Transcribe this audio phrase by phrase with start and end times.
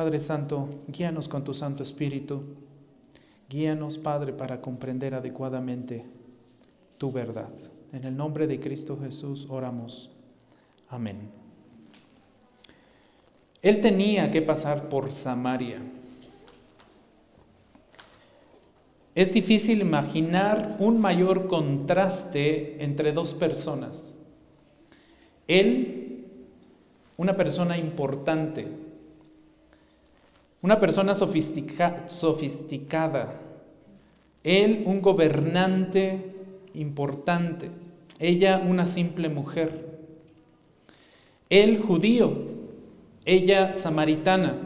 [0.00, 2.40] Padre Santo, guíanos con tu Santo Espíritu.
[3.50, 6.06] Guíanos, Padre, para comprender adecuadamente
[6.96, 7.50] tu verdad.
[7.92, 10.10] En el nombre de Cristo Jesús oramos.
[10.88, 11.18] Amén.
[13.60, 15.82] Él tenía que pasar por Samaria.
[19.14, 24.16] Es difícil imaginar un mayor contraste entre dos personas.
[25.46, 26.24] Él,
[27.18, 28.88] una persona importante,
[30.62, 33.40] una persona sofisticada,
[34.44, 36.34] él un gobernante
[36.74, 37.70] importante,
[38.18, 39.98] ella una simple mujer,
[41.48, 42.32] él judío,
[43.24, 44.56] ella samaritana,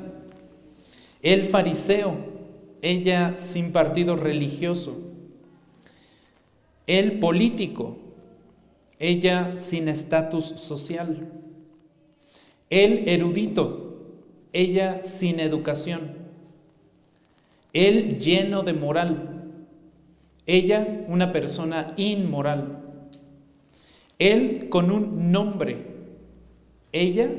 [1.23, 2.17] él fariseo,
[2.83, 4.98] ella sin partido religioso,
[6.86, 7.97] él político,
[8.98, 11.31] ella sin estatus social,
[12.69, 13.83] él erudito,
[14.55, 16.12] ella sin educación,
[17.74, 19.50] él lleno de moral,
[20.46, 22.78] ella una persona inmoral,
[24.19, 25.77] él con un nombre,
[26.92, 27.30] ella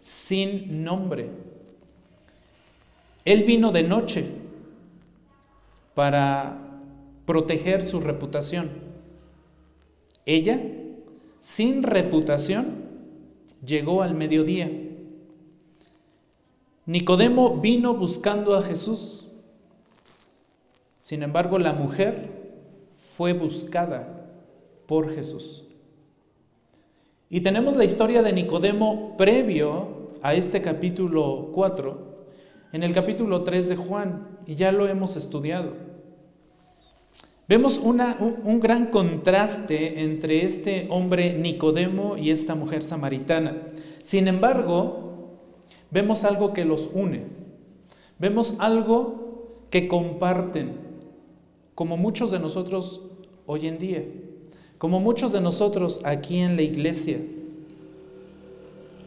[0.00, 1.28] sin nombre.
[3.24, 4.24] Él vino de noche
[5.94, 6.56] para
[7.26, 8.70] proteger su reputación.
[10.24, 10.60] Ella,
[11.40, 12.84] sin reputación,
[13.64, 14.70] llegó al mediodía.
[16.90, 19.28] Nicodemo vino buscando a Jesús.
[20.98, 22.32] Sin embargo, la mujer
[23.16, 24.26] fue buscada
[24.86, 25.68] por Jesús.
[27.28, 32.26] Y tenemos la historia de Nicodemo previo a este capítulo 4,
[32.72, 35.74] en el capítulo 3 de Juan, y ya lo hemos estudiado.
[37.46, 37.98] Vemos un,
[38.58, 43.58] gran contraste entre este hombre Nicodemo y esta mujer samaritana.
[44.02, 45.09] Sin embargo,
[45.90, 47.24] vemos algo que los une,
[48.18, 50.72] vemos algo que comparten,
[51.74, 53.02] como muchos de nosotros
[53.46, 54.04] hoy en día,
[54.78, 57.20] como muchos de nosotros aquí en la iglesia.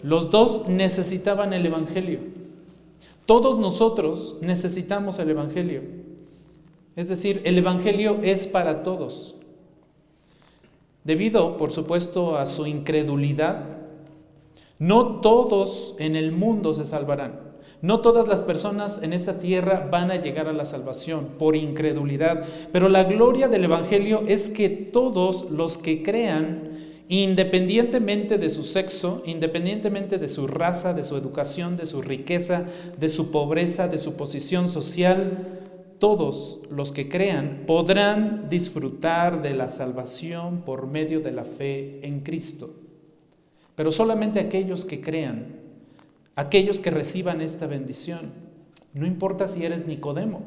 [0.01, 2.19] Los dos necesitaban el Evangelio.
[3.25, 5.81] Todos nosotros necesitamos el Evangelio.
[6.95, 9.35] Es decir, el Evangelio es para todos.
[11.03, 13.82] Debido, por supuesto, a su incredulidad,
[14.79, 17.53] no todos en el mundo se salvarán.
[17.83, 22.45] No todas las personas en esta tierra van a llegar a la salvación por incredulidad,
[22.71, 26.71] pero la gloria del Evangelio es que todos los que crean,
[27.09, 32.63] independientemente de su sexo, independientemente de su raza, de su educación, de su riqueza,
[32.97, 35.61] de su pobreza, de su posición social,
[35.99, 42.21] todos los que crean podrán disfrutar de la salvación por medio de la fe en
[42.21, 42.82] Cristo.
[43.75, 45.55] Pero solamente aquellos que crean,
[46.35, 48.31] aquellos que reciban esta bendición.
[48.93, 50.43] No importa si eres Nicodemo,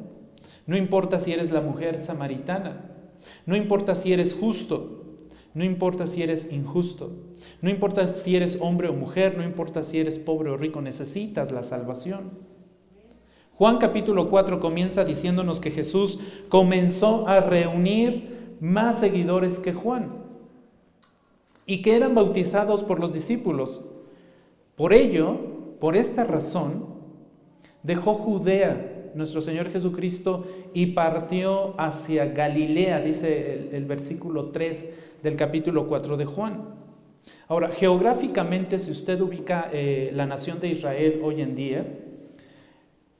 [0.66, 2.90] no importa si eres la mujer samaritana,
[3.44, 5.16] no importa si eres justo,
[5.54, 7.12] no importa si eres injusto,
[7.60, 11.50] no importa si eres hombre o mujer, no importa si eres pobre o rico, necesitas
[11.50, 12.30] la salvación.
[13.54, 20.25] Juan capítulo 4 comienza diciéndonos que Jesús comenzó a reunir más seguidores que Juan
[21.66, 23.84] y que eran bautizados por los discípulos.
[24.76, 25.36] Por ello,
[25.80, 26.86] por esta razón,
[27.82, 34.90] dejó Judea nuestro Señor Jesucristo y partió hacia Galilea, dice el, versículo 3
[35.22, 36.76] del capítulo 4 de Juan.
[37.48, 41.86] Ahora, geográficamente, si usted ubica eh, la nación de Israel hoy en día,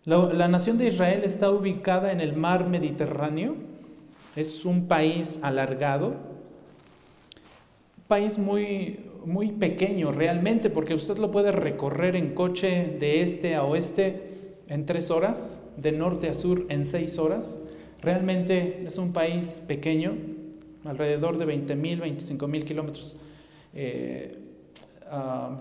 [0.05, 3.57] la nación de Israel está ubicada en el mar Mediterráneo,
[4.37, 6.36] es un país alargado,
[8.09, 13.65] país muy, muy pequeño realmente, porque usted lo puede recorrer en coche de este a
[13.65, 14.23] oeste
[14.69, 17.61] en tres horas, de norte a sur en seis horas.
[18.01, 20.15] Realmente es un país pequeño,
[20.85, 23.17] alrededor de 20 mil, 25 mil kilómetros
[23.75, 24.39] eh,
[25.11, 25.61] ah,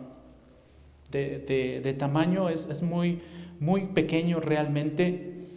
[1.12, 3.20] de, tamaño, es, es, muy,
[3.60, 5.48] muy pequeño realmente.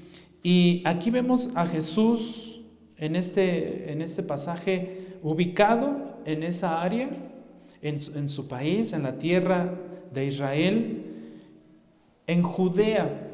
[0.42, 2.62] Y aquí vemos a Jesús
[2.96, 7.08] en este, en este pasaje ubicado en esa área,
[7.80, 9.72] en, su país, en la tierra
[10.12, 11.02] de Israel,
[12.26, 13.30] en Judea.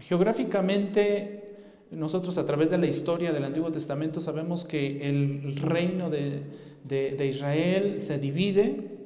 [0.00, 1.56] Geográficamente,
[1.90, 6.42] nosotros a través de la historia del Antiguo Testamento sabemos que el reino de,
[6.84, 8.96] de Israel se divide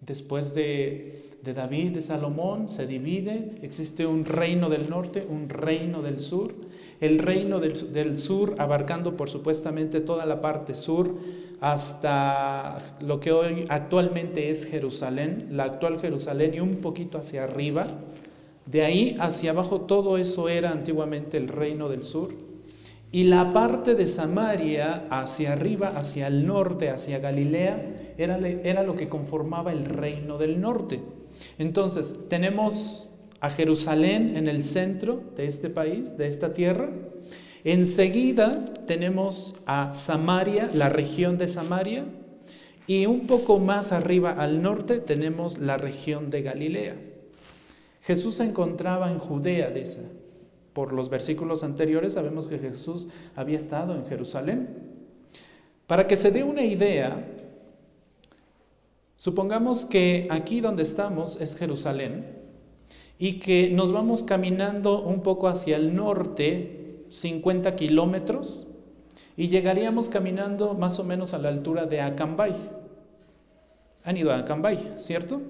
[0.00, 3.56] después de, David, de Salomón, se divide.
[3.62, 6.54] Existe un reino del norte, un reino del sur.
[7.00, 11.16] El reino del, del sur abarcando por supuestamente toda la parte sur
[11.62, 17.86] hasta lo que hoy actualmente es Jerusalén, la actual Jerusalén y un poquito hacia arriba,
[18.66, 22.34] De ahí hacia abajo todo eso era antiguamente el reino del sur.
[23.12, 28.96] Y la parte de Samaria hacia arriba, hacia el norte, hacia Galilea, era, era lo
[28.96, 31.00] que conformaba el reino del norte.
[31.58, 33.10] Entonces, tenemos
[33.40, 36.90] a Jerusalén en el centro de este país, de esta tierra.
[37.64, 42.04] Enseguida tenemos a Samaria, la región de Samaria,
[42.86, 46.96] y un poco más arriba al norte tenemos la región de Galilea.
[48.02, 50.00] Jesús se encontraba en Judea, dice.
[50.72, 53.06] Por los versículos anteriores sabemos que Jesús
[53.36, 54.68] había estado en Jerusalén.
[55.86, 57.24] Para que se dé una idea,
[59.16, 62.26] supongamos que aquí donde estamos es Jerusalén
[63.18, 66.81] y que nos vamos caminando un poco hacia el norte,
[67.12, 68.68] 50 kilómetros,
[69.36, 72.54] y llegaríamos caminando más o menos a la altura de Acambay.
[74.04, 75.40] Han ido a Acambay, ¿cierto?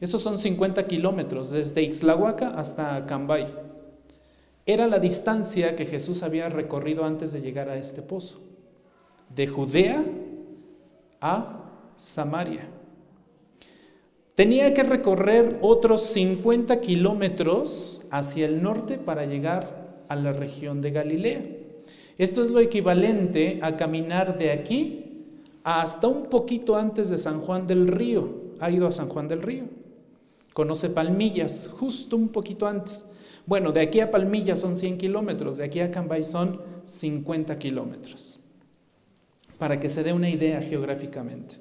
[0.00, 3.52] Esos son 50 kilómetros, desde Ixlahuaca hasta Acambay.
[4.66, 8.40] Era la distancia que Jesús había recorrido antes de llegar a este pozo,
[9.34, 10.04] de Judea
[11.20, 11.64] a
[11.96, 12.68] Samaria.
[14.34, 19.77] Tenía que recorrer otros 50 kilómetros hacia el norte para llegar
[20.08, 21.44] a la región de Galilea.
[22.18, 25.04] Esto es lo equivalente a caminar de aquí
[25.62, 28.48] hasta un poquito antes de San Juan del Río.
[28.60, 29.64] ¿Ha ido a San Juan del Río?
[30.52, 33.06] Conoce Palmillas, justo un poquito antes.
[33.46, 38.40] Bueno, de aquí a Palmillas son 100 kilómetros, de aquí a Cambay son 50 kilómetros,
[39.58, 41.56] para que se dé una idea geográficamente.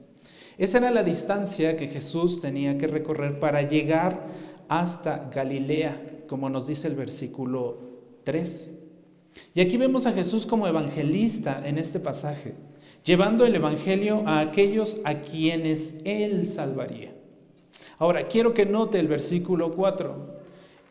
[0.58, 4.26] Esa era la distancia que Jesús tenía que recorrer para llegar
[4.68, 7.87] hasta Galilea, como nos dice el versículo
[8.28, 8.74] 3.
[9.56, 12.56] Y aquí vemos a Jesús como evangelista en este pasaje,
[13.06, 17.14] llevando el Evangelio a aquellos a quienes Él salvaría.
[17.98, 20.40] Ahora, quiero que note el versículo 4.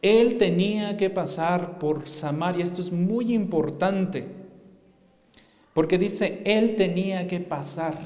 [0.00, 2.64] Él tenía que pasar por Samaria.
[2.64, 4.26] Esto es muy importante.
[5.74, 7.98] Porque dice, Él tenía que pasar.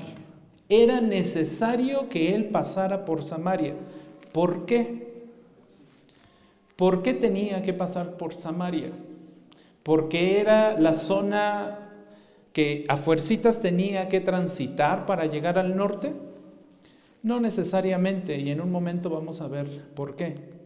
[0.69, 3.77] Era necesario que Él pasara por Samaria.
[4.33, 5.29] ¿Por qué?
[6.75, 8.91] ¿Por qué tenía que pasar por Samaria?
[9.83, 11.91] Porque era la zona
[12.53, 16.13] que a fuercitas tenía que transitar para llegar al norte.
[17.23, 20.61] No necesariamente, y en un momento vamos a ver por qué.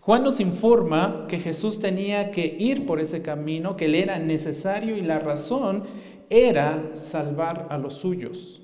[0.00, 4.96] Juan nos informa que Jesús tenía que ir por ese camino, que le era necesario
[4.96, 5.84] y la razón
[6.30, 8.62] era salvar a los suyos.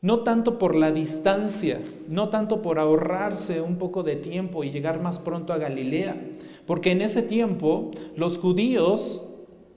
[0.00, 5.02] No tanto por la distancia, no tanto por ahorrarse un poco de tiempo y llegar
[5.02, 6.16] más pronto a Galilea,
[6.70, 9.26] porque en ese tiempo los judíos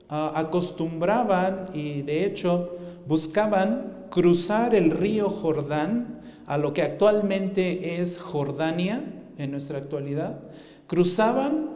[0.09, 8.19] ah, acostumbraban y de hecho buscaban cruzar el río Jordán a lo que actualmente es
[8.19, 9.03] Jordania,
[9.39, 10.41] en nuestra actualidad,
[10.85, 11.71] cruzaban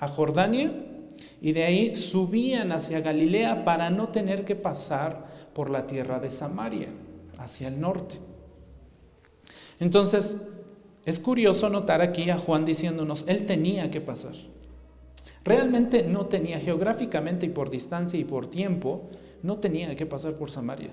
[0.00, 0.72] a Jordania
[1.42, 6.30] y de ahí subían hacia Galilea para no tener que pasar por la tierra de
[6.30, 6.88] Samaria,
[7.38, 8.14] hacia el norte.
[9.80, 10.40] Entonces,
[11.06, 14.34] es curioso notar aquí a Juan diciéndonos, él tenía que pasar.
[15.44, 19.02] Realmente no tenía, geográficamente y por distancia y por tiempo,
[19.44, 20.90] no tenía que pasar por Samaria.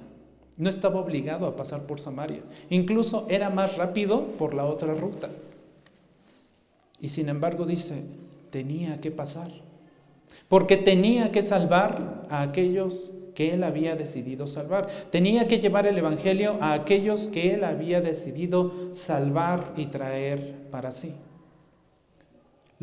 [0.55, 2.43] No estaba obligado a pasar por Samaria.
[2.69, 5.29] Incluso era más rápido por la otra ruta.
[7.01, 8.03] Y sin embargo dice,
[8.51, 9.49] tenía que pasar.
[10.47, 14.87] Porque tenía que salvar a aquellos que él había decidido salvar.
[15.11, 20.91] Tenía que llevar el Evangelio a aquellos que él había decidido salvar y traer para
[20.91, 21.13] sí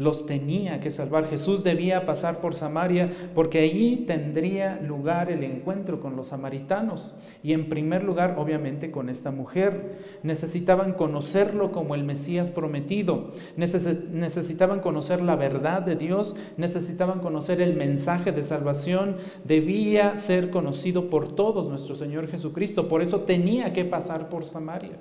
[0.00, 1.26] los tenía que salvar.
[1.26, 7.52] Jesús debía pasar por Samaria porque allí tendría lugar el encuentro con los samaritanos y
[7.52, 9.99] en primer lugar obviamente con esta mujer.
[10.23, 17.76] Necesitaban conocerlo como el Mesías prometido, necesitaban conocer la verdad de Dios, necesitaban conocer el
[17.76, 23.85] mensaje de salvación, debía ser conocido por todos nuestro Señor Jesucristo, por eso tenía que
[23.85, 24.97] pasar por Samaria.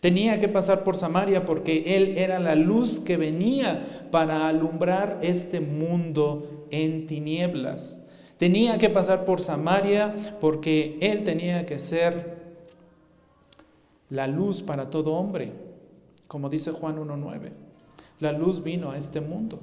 [0.00, 5.60] Tenía que pasar por Samaria porque Él era la luz que venía para alumbrar este
[5.60, 8.02] mundo en tinieblas.
[8.38, 12.40] Tenía que pasar por Samaria porque Él tenía que ser
[14.08, 15.52] la luz para todo hombre,
[16.26, 17.50] como dice Juan 1.9.
[18.20, 19.60] La luz vino a este mundo.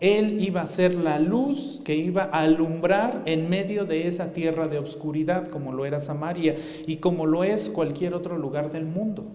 [0.00, 4.68] Él iba a ser la luz que iba a alumbrar en medio de esa tierra
[4.68, 6.54] de obscuridad, como lo era Samaria
[6.86, 9.26] y como lo es cualquier otro lugar del mundo.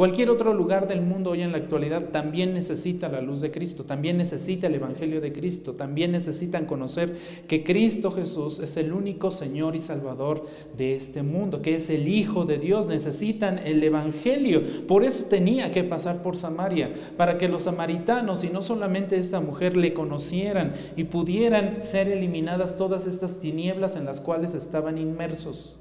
[0.00, 3.84] Cualquier otro lugar del mundo hoy en la actualidad también necesita la luz de Cristo,
[3.84, 9.30] también necesita el Evangelio de Cristo, también necesitan conocer que Cristo Jesús es el único
[9.30, 12.86] Señor y Salvador de este mundo, que es el Hijo de Dios.
[12.86, 14.62] Necesitan el Evangelio.
[14.88, 19.40] Por eso tenía que pasar por Samaria, para que los samaritanos y no solamente esta
[19.40, 25.78] mujer le conocieran y pudieran ser eliminadas todas estas tinieblas en las cuales estaban inmersos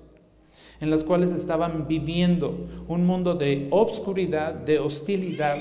[0.82, 5.58] en las cuales estaban viviendo un mundo de obscuridad, de hostilidad.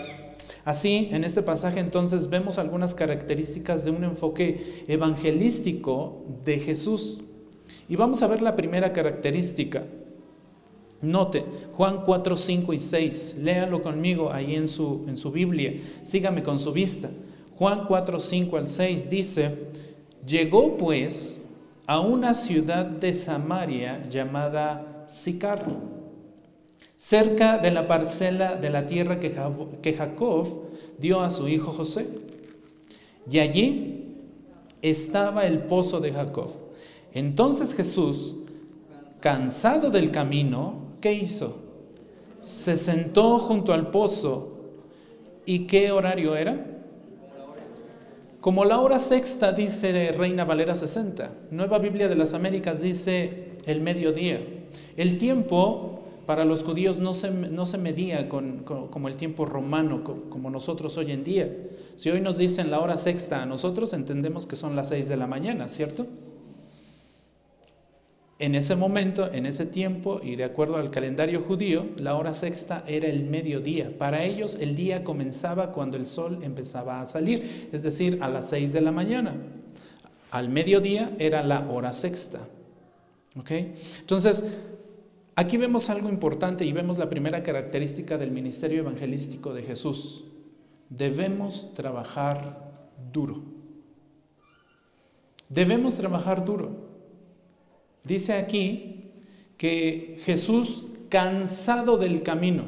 [0.64, 7.24] Así, en este pasaje entonces vemos algunas características de un enfoque evangelístico de Jesús.
[7.88, 9.84] Y vamos a ver la primera característica.
[11.00, 11.44] Note,
[11.74, 16.58] Juan 4, 5 y 6, léalo conmigo ahí en su, en su Biblia, sígame con
[16.58, 17.08] su vista.
[17.56, 19.54] Juan 4, 5 al 6 dice,
[20.26, 21.44] llegó pues
[21.86, 25.66] a una ciudad de Samaria llamada Sicar,
[26.96, 30.46] cerca de la parcela de la tierra que Jacob
[30.98, 32.06] dio a su hijo José.
[33.30, 34.14] Y allí
[34.82, 36.50] estaba el pozo de Jacob.
[37.12, 38.36] Entonces Jesús,
[39.20, 41.56] cansado del camino, ¿qué hizo?
[42.40, 44.54] Se sentó junto al pozo.
[45.44, 46.64] ¿Y qué horario era?
[48.40, 53.80] Como la hora sexta dice Reina Valera 60, Nueva Biblia de las Américas dice el
[53.80, 54.57] mediodía.
[54.96, 60.04] El tiempo para los judíos no se, no se medía con, como el tiempo romano,
[60.04, 61.50] como nosotros hoy en día.
[61.96, 65.16] Si hoy nos dicen la hora sexta, a nosotros entendemos que son las seis de
[65.16, 66.06] la mañana, ¿cierto?
[68.38, 72.84] En ese momento, en ese tiempo, y de acuerdo al calendario judío, la hora sexta
[72.86, 73.96] era el mediodía.
[73.96, 78.50] Para ellos el día comenzaba cuando el sol empezaba a salir, es decir, a las
[78.50, 79.34] seis de la mañana.
[80.30, 82.40] Al mediodía era la hora sexta.
[83.48, 84.44] Entonces,
[85.38, 90.24] Aquí vemos algo importante y vemos la primera característica del ministerio evangelístico de Jesús.
[90.90, 92.72] Debemos trabajar
[93.12, 93.44] duro.
[95.48, 96.88] Debemos trabajar duro.
[98.02, 99.12] Dice aquí
[99.56, 102.64] que Jesús, cansado del camino,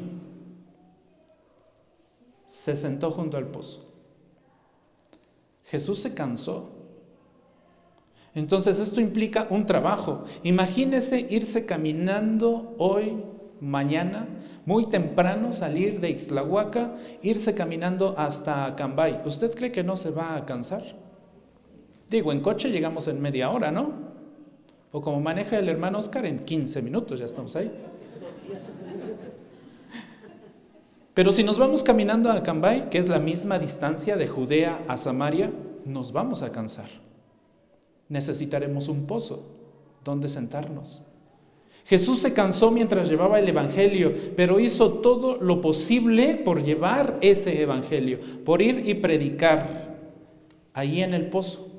[2.45, 3.93] se sentó junto al pozo.
[5.65, 6.70] Jesús se cansó.
[8.33, 10.23] Entonces esto implica un trabajo.
[10.43, 13.23] Imagínese irse caminando hoy,
[13.59, 14.27] mañana,
[14.65, 19.21] muy temprano, salir de Ixtlahuaca, irse caminando hasta Cambay.
[19.25, 20.83] ¿Usted cree que no se va a cansar?
[22.09, 24.11] Digo, en coche llegamos en media hora, ¿no?
[24.93, 27.71] O como maneja el hermano Oscar, en 15 minutos ya estamos ahí.
[31.13, 34.97] Pero si nos vamos caminando a Cambay, que es la misma distancia de Judea a
[34.97, 35.51] Samaria,
[35.85, 37.10] nos vamos a cansar
[38.11, 39.47] necesitaremos un pozo
[40.03, 41.07] donde sentarnos.
[41.85, 47.61] Jesús se cansó mientras llevaba el Evangelio, pero hizo todo lo posible por llevar ese
[47.61, 49.95] Evangelio, por ir y predicar
[50.73, 51.69] ahí en el pozo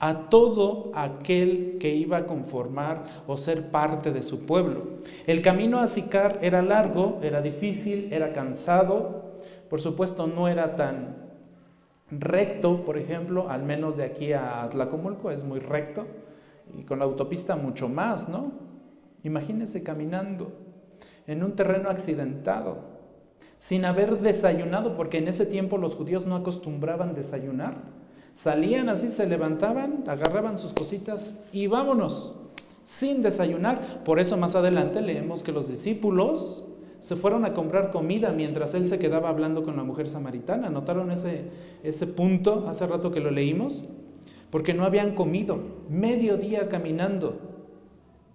[0.00, 4.98] a todo aquel que iba a conformar o ser parte de su pueblo.
[5.26, 9.38] El camino a Sicar era largo, era difícil, era cansado,
[9.70, 11.27] por supuesto no era tan
[12.10, 16.06] recto, por ejemplo, al menos de aquí a Tlacomulco es muy recto
[16.76, 18.52] y con la autopista mucho más, ¿no?
[19.24, 20.52] Imagínense caminando
[21.26, 22.78] en un terreno accidentado,
[23.58, 27.74] sin haber desayunado, porque en ese tiempo los judíos no acostumbraban desayunar.
[28.32, 32.40] Salían así, se levantaban, agarraban sus cositas y vámonos,
[32.84, 34.04] sin desayunar.
[34.04, 36.67] Por eso más adelante leemos que los discípulos
[37.00, 40.68] se fueron a comprar comida mientras él se quedaba hablando con la mujer samaritana.
[40.68, 41.50] ¿Notaron ese,
[41.82, 43.88] ese punto hace rato que lo leímos?
[44.50, 47.38] Porque no habían comido, medio día caminando,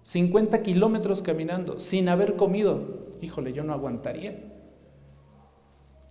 [0.04, 3.04] 50 kilómetros caminando, sin haber comido.
[3.20, 4.52] Híjole, yo no aguantaría.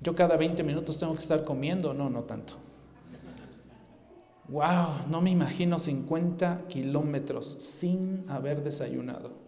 [0.01, 2.55] Yo cada 20 minutos tengo que estar comiendo, no, no tanto.
[4.49, 9.42] Wow, no me imagino 50 kilómetros sin haber desayunado.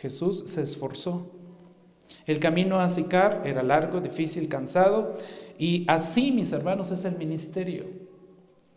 [0.00, 1.30] Jesús se esforzó.
[2.26, 5.16] El camino a Sicar era largo, difícil, cansado,
[5.58, 7.84] y así, mis hermanos, es el ministerio.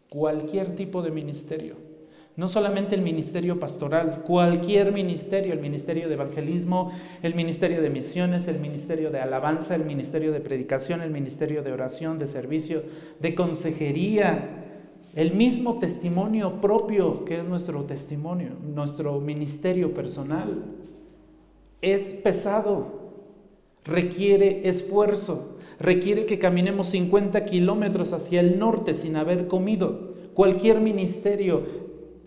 [0.10, 1.76] Cualquier tipo de ministerio.
[2.38, 6.92] No solamente el ministerio pastoral, cualquier ministerio, el ministerio de evangelismo,
[7.24, 11.72] el ministerio de misiones, el ministerio de alabanza, el ministerio de predicación, el ministerio de
[11.72, 12.84] oración, de servicio,
[13.22, 14.64] de consejería,
[15.16, 20.62] el mismo testimonio propio que es nuestro testimonio, nuestro ministerio personal
[21.82, 23.12] es pesado,
[23.84, 30.16] requiere esfuerzo, requiere que caminemos 50 kilómetros hacia el norte sin haber comido.
[30.34, 31.64] Cualquier ministerio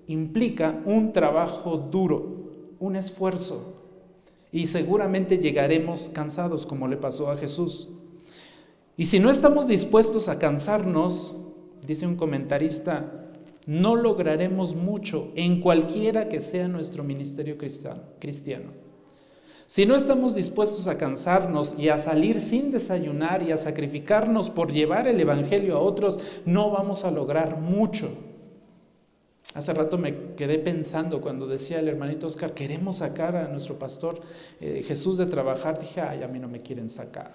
[0.06, 3.74] implica un trabajo duro, un esfuerzo.
[4.50, 7.90] y seguramente llegaremos cansados como le pasó a Jesús.
[8.96, 11.36] Y si no estamos dispuestos a cansarnos,
[11.86, 13.28] dice un comentarista,
[13.66, 18.87] no lograremos mucho en cualquiera que sea nuestro ministerio cristiano.
[19.68, 24.72] Si no estamos dispuestos a cansarnos y a salir sin desayunar y a sacrificarnos por
[24.72, 28.08] llevar el Evangelio a otros, no vamos a lograr mucho.
[29.52, 34.22] Hace rato me quedé pensando cuando decía el hermanito Oscar, queremos sacar a nuestro pastor
[34.58, 35.78] eh, Jesús de trabajar.
[35.78, 37.32] Dije, ay, a mí no me quieren sacar.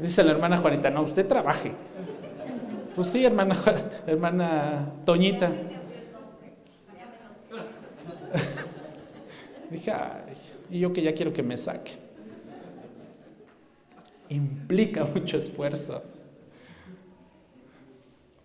[0.00, 1.72] Dice la hermana Juanita, no, usted trabaje.
[2.96, 3.54] Pues sí, hermana,
[4.06, 5.52] hermana Toñita.
[9.70, 9.92] Dije,
[10.70, 11.92] y yo que ya quiero que me saque.
[14.28, 16.02] Implica mucho esfuerzo.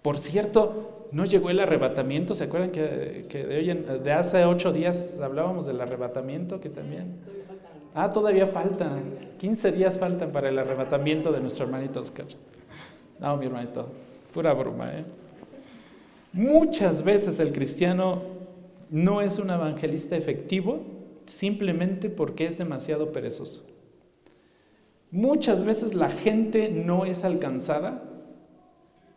[0.01, 2.33] Por cierto, no llegó el arrebatamiento.
[2.35, 6.59] ¿Se acuerdan que, de, de hace ocho días hablábamos del arrebatamiento?
[6.59, 7.15] Que también.
[7.95, 9.17] Ah, todavía faltan.
[9.39, 12.25] 15 días faltan para el arrebatamiento de nuestro hermanito Oscar.
[13.19, 13.87] No, mi hermanito,
[14.33, 15.05] pura broma, ¿eh?
[16.33, 18.21] Muchas veces el cristiano
[18.91, 20.94] no es un evangelista efectivo
[21.25, 23.65] simplemente porque es demasiado perezoso.
[25.11, 28.03] Muchas veces la gente no es alcanzada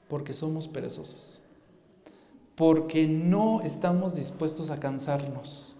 [0.09, 1.41] porque somos perezosos,
[2.55, 5.75] porque no estamos dispuestos a cansarnos,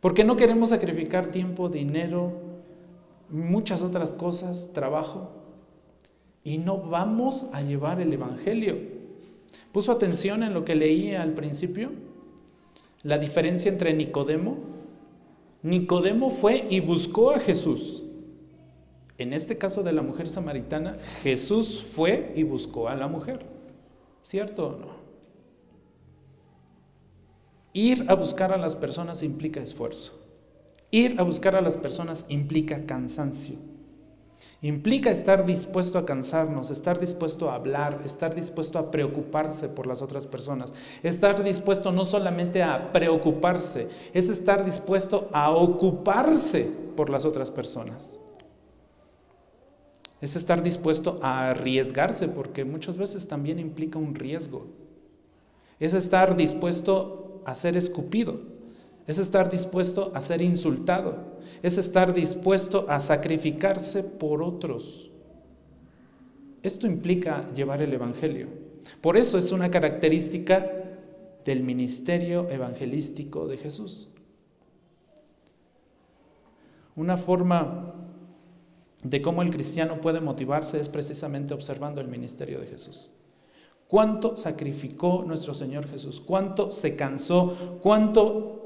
[0.00, 2.32] porque no queremos sacrificar tiempo, dinero,
[3.28, 5.30] muchas otras cosas, trabajo,
[6.42, 8.78] y no vamos a llevar el Evangelio.
[9.72, 11.90] ¿Puso atención en lo que leía al principio?
[13.02, 14.73] La diferencia entre Nicodemo
[15.64, 18.02] Nicodemo fue y buscó a Jesús.
[19.16, 23.46] En este caso de la mujer samaritana, Jesús fue y buscó a la mujer.
[24.20, 24.88] ¿Cierto o no?
[27.72, 30.12] Ir a buscar a las personas implica esfuerzo.
[30.90, 33.56] Ir a buscar a las personas implica cansancio.
[34.62, 40.00] Implica estar dispuesto a cansarnos, estar dispuesto a hablar, estar dispuesto a preocuparse por las
[40.00, 40.72] otras personas.
[41.02, 48.18] Estar dispuesto no solamente a preocuparse, es estar dispuesto a ocuparse por las otras personas.
[50.20, 54.68] Es estar dispuesto a arriesgarse, porque muchas veces también implica un riesgo.
[55.78, 58.53] Es estar dispuesto a ser escupido
[59.06, 61.16] es estar dispuesto a ser insultado,
[61.62, 65.10] es estar dispuesto a sacrificarse por otros.
[66.62, 68.48] Esto implica llevar el Evangelio.
[69.00, 70.70] Por eso es una característica
[71.44, 74.08] del ministerio evangelístico de Jesús.
[76.96, 77.94] Una forma
[79.02, 83.10] de cómo el cristiano puede motivarse es precisamente observando el ministerio de Jesús.
[83.88, 86.20] ¿Cuánto sacrificó nuestro Señor Jesús?
[86.20, 87.78] ¿Cuánto se cansó?
[87.82, 88.63] ¿Cuánto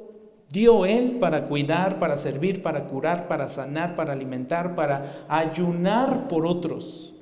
[0.50, 6.46] dio Él para cuidar, para servir, para curar, para sanar, para alimentar, para ayunar por
[6.46, 7.14] otros.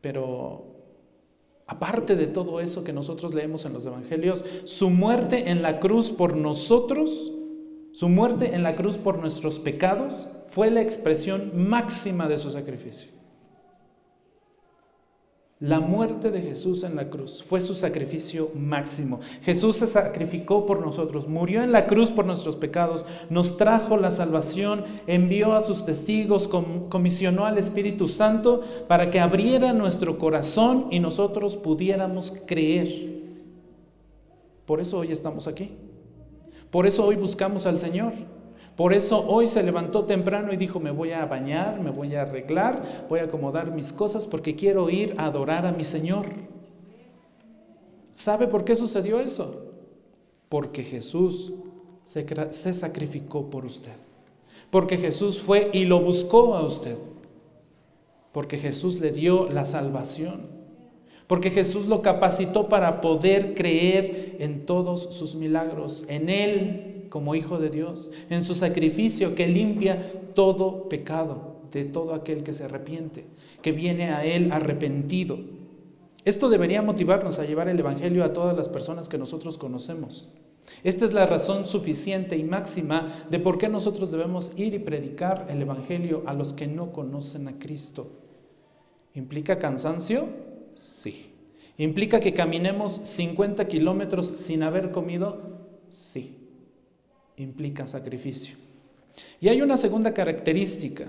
[0.00, 0.66] Pero
[1.66, 6.10] aparte de todo eso que nosotros leemos en los Evangelios, su muerte en la cruz
[6.10, 7.32] por nosotros,
[7.92, 13.19] su muerte en la cruz por nuestros pecados, fue la expresión máxima de su sacrificio.
[15.60, 19.20] La muerte de Jesús en la cruz fue su sacrificio máximo.
[19.42, 24.10] Jesús se sacrificó por nosotros, murió en la cruz por nuestros pecados, nos trajo la
[24.10, 30.98] salvación, envió a sus testigos, comisionó al Espíritu Santo para que abriera nuestro corazón y
[30.98, 33.20] nosotros pudiéramos creer.
[34.64, 35.76] Por eso hoy estamos aquí.
[36.70, 38.14] Por eso hoy buscamos al Señor.
[38.76, 42.22] Por eso hoy se levantó temprano y dijo, me voy a bañar, me voy a
[42.22, 46.26] arreglar, voy a acomodar mis cosas porque quiero ir a adorar a mi Señor.
[48.12, 49.72] ¿Sabe por qué sucedió eso?
[50.48, 51.54] Porque Jesús
[52.02, 53.92] se, sacrificó por usted.
[54.70, 56.96] Porque Jesús fue y lo buscó a usted.
[58.32, 60.59] Porque Jesús le dio la salvación.
[61.30, 66.04] Porque Jesús lo capacitó para poder creer en todos sus milagros.
[66.08, 72.14] En Él como Hijo de Dios, en su sacrificio que limpia todo pecado de todo
[72.14, 73.26] aquel que se arrepiente,
[73.62, 75.38] que viene a Él arrepentido.
[76.24, 80.30] Esto debería motivarnos a llevar el Evangelio a todas las personas que nosotros conocemos.
[80.82, 85.46] Esta es la razón suficiente y máxima de por qué nosotros debemos ir y predicar
[85.48, 88.08] el Evangelio a los que no conocen a Cristo.
[89.14, 90.49] ¿Implica cansancio?
[90.74, 91.32] Sí.
[91.78, 95.60] ¿Implica que caminemos 50 kilómetros sin haber comido?
[95.88, 96.40] Sí
[97.42, 98.56] implica sacrificio.
[99.40, 101.06] Y hay una segunda característica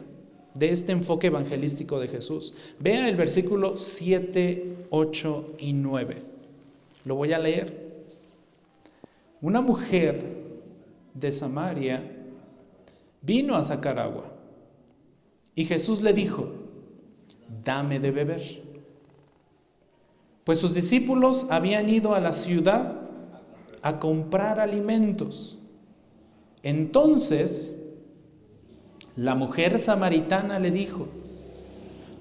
[0.54, 2.54] de este enfoque evangelístico de Jesús.
[2.80, 6.18] Vea el versículo 7, 8 y 9.
[7.06, 7.92] Lo voy a leer.
[9.42, 10.22] Una mujer
[11.14, 12.04] de Samaria
[13.22, 14.32] vino a sacar agua.
[15.56, 16.50] Y Jesús le dijo,
[17.64, 18.71] dame de beber.
[20.44, 23.02] Pues sus discípulos habían ido a la ciudad
[23.82, 25.58] a comprar alimentos.
[26.64, 27.80] Entonces,
[29.16, 31.08] la mujer samaritana le dijo,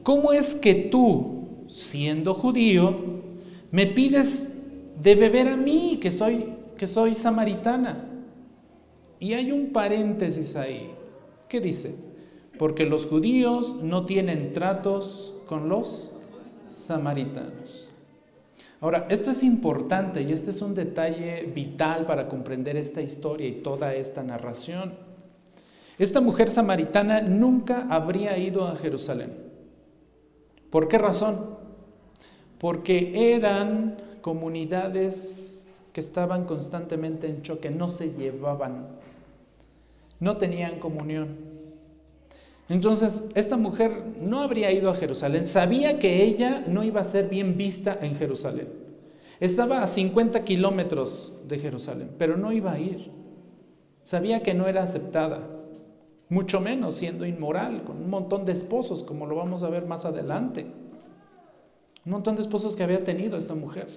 [0.02, 2.94] ¿cómo es que tú, siendo judío,
[3.70, 4.52] me pides
[5.02, 8.06] de beber a mí, que soy, que soy samaritana?
[9.18, 10.90] Y hay un paréntesis ahí.
[11.48, 11.94] ¿Qué dice?
[12.58, 16.10] Porque los judíos no tienen tratos con los
[16.66, 17.89] samaritanos.
[18.80, 23.60] Ahora, esto es importante y este es un detalle vital para comprender esta historia y
[23.60, 24.94] toda esta narración.
[25.98, 29.34] Esta mujer samaritana nunca habría ido a Jerusalén.
[30.70, 31.58] ¿Por qué razón?
[32.58, 38.86] Porque eran comunidades que estaban constantemente en choque, no se llevaban,
[40.20, 41.49] no tenían comunión.
[42.70, 47.28] Entonces, esta mujer no habría ido a Jerusalén, sabía que ella no iba a ser
[47.28, 48.68] bien vista en Jerusalén.
[49.40, 53.10] Estaba a 50 kilómetros de Jerusalén, pero no iba a ir.
[54.04, 55.40] Sabía que no era aceptada
[56.28, 60.04] mucho menos siendo inmoral, con un montón de esposos, como lo vamos a ver más
[60.04, 60.64] adelante.
[62.06, 63.88] Un montón de esposos que había tenido esta mujer.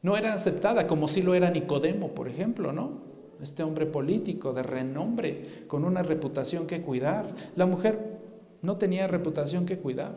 [0.00, 3.05] No era aceptada como si lo era Nicodemo, por ejemplo, ¿no?
[3.40, 7.34] Este hombre político de renombre, con una reputación que cuidar.
[7.54, 8.18] La mujer
[8.62, 10.16] no tenía reputación que cuidar,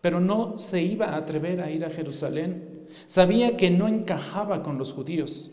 [0.00, 2.86] pero no se iba a atrever a ir a Jerusalén.
[3.06, 5.52] Sabía que no encajaba con los judíos.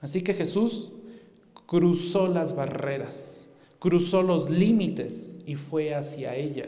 [0.00, 0.92] Así que Jesús
[1.66, 3.38] cruzó las barreras
[3.78, 6.66] cruzó los límites y fue hacia ella.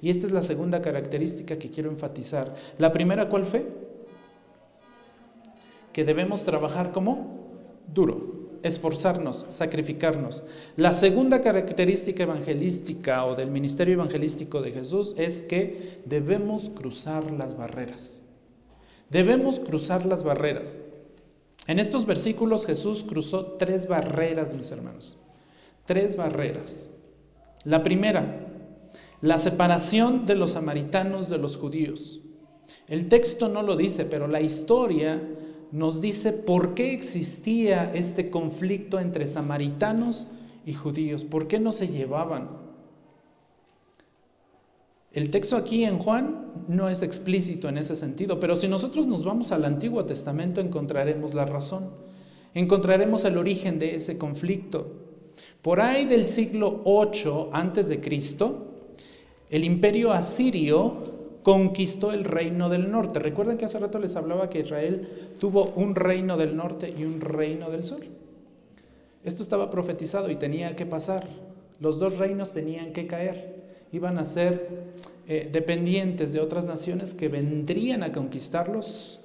[0.00, 2.54] Y esta es la segunda característica que quiero enfatizar.
[2.78, 3.66] La primera, ¿cuál fue?
[5.92, 7.38] Que debemos trabajar como
[7.92, 10.42] duro, esforzarnos, sacrificarnos.
[10.76, 17.56] La segunda característica evangelística o del ministerio evangelístico de Jesús es que debemos cruzar las
[17.56, 18.26] barreras.
[19.10, 20.78] Debemos cruzar las barreras.
[21.66, 25.18] En estos versículos Jesús cruzó tres barreras, mis hermanos
[25.88, 26.90] tres barreras.
[27.64, 28.46] La primera,
[29.22, 32.20] la separación de los samaritanos de los judíos.
[32.88, 35.18] El texto no lo dice, pero la historia
[35.72, 40.26] nos dice por qué existía este conflicto entre samaritanos
[40.64, 42.48] y judíos, por qué no se llevaban.
[45.12, 49.24] El texto aquí en Juan no es explícito en ese sentido, pero si nosotros nos
[49.24, 51.90] vamos al Antiguo Testamento encontraremos la razón,
[52.54, 54.92] encontraremos el origen de ese conflicto.
[55.62, 58.66] Por ahí del siglo 8 antes de Cristo,
[59.50, 63.18] el imperio asirio conquistó el reino del norte.
[63.18, 67.20] Recuerden que hace rato les hablaba que Israel tuvo un reino del norte y un
[67.20, 68.00] reino del sur.
[69.24, 71.28] Esto estaba profetizado y tenía que pasar.
[71.80, 73.58] Los dos reinos tenían que caer.
[73.92, 74.68] Iban a ser
[75.26, 79.20] eh, dependientes de otras naciones que vendrían a conquistarlos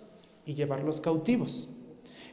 [0.45, 1.69] y llevarlos cautivos.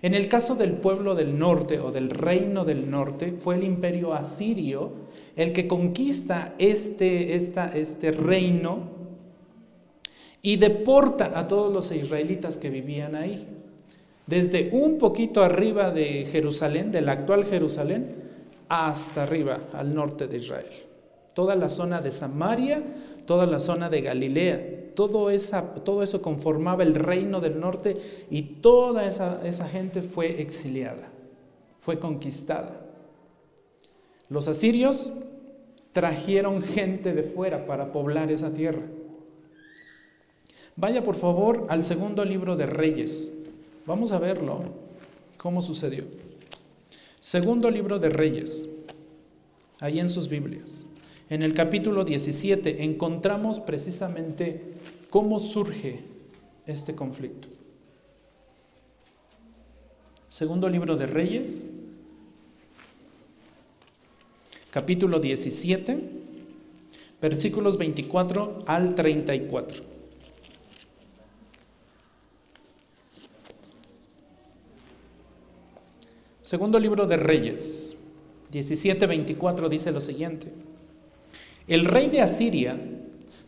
[0.03, 4.15] En el caso del pueblo del norte o del reino del norte, fue el imperio
[4.15, 4.93] asirio
[5.37, 9.00] el que conquista este, este reino
[10.43, 13.47] y deporta a todos los israelitas que vivían ahí.
[14.27, 18.15] Desde un poquito arriba de Jerusalén, del actual Jerusalén,
[18.69, 20.71] hasta arriba, al norte de Israel.
[21.35, 22.83] Toda la zona de Samaria,
[23.27, 27.97] toda la zona de Galilea, todo eso conformaba el reino del norte
[28.31, 31.09] y toda esa, esa gente fue exiliada,
[31.81, 32.81] fue conquistada.
[34.29, 35.13] Los asirios
[35.93, 38.83] trajeron gente de fuera para poblar esa tierra.
[40.81, 43.31] Vaya por favor al segundo libro de Reyes.
[43.85, 44.63] Vamos a verlo,
[45.37, 46.05] cómo sucedió.
[47.21, 48.67] Segundo libro de Reyes,
[49.79, 50.87] ahí en sus Biblias.
[51.29, 54.73] En el capítulo 17 encontramos precisamente
[55.11, 56.01] cómo surge
[56.67, 57.49] este conflicto.
[60.31, 61.67] Segundo libro de Reyes,
[64.71, 65.99] capítulo 17,
[67.21, 70.00] versículos 24 al 34.
[76.51, 77.97] Segundo libro de Reyes,
[78.51, 80.53] 17, 24 dice lo siguiente.
[81.69, 82.77] El rey de Asiria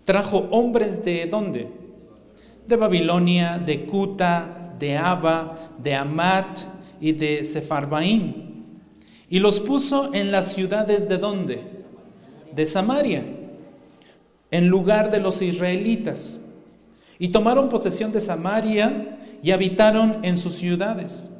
[0.04, 1.66] trajo hombres de dónde?
[2.68, 6.60] De Babilonia, de Cuta, de Abba, de Amat
[7.00, 8.34] y de Sefarbaim.
[9.28, 11.60] Y los puso en las ciudades de dónde?
[12.54, 13.24] De Samaria,
[14.52, 16.38] en lugar de los israelitas.
[17.18, 21.31] Y tomaron posesión de Samaria y habitaron en sus ciudades.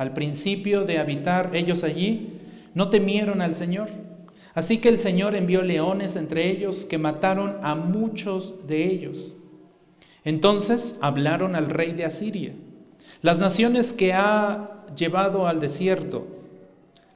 [0.00, 2.40] Al principio de habitar ellos allí,
[2.72, 3.90] no temieron al Señor.
[4.54, 9.36] Así que el Señor envió leones entre ellos que mataron a muchos de ellos.
[10.24, 12.54] Entonces hablaron al rey de Asiria.
[13.20, 16.26] Las naciones que ha llevado al desierto,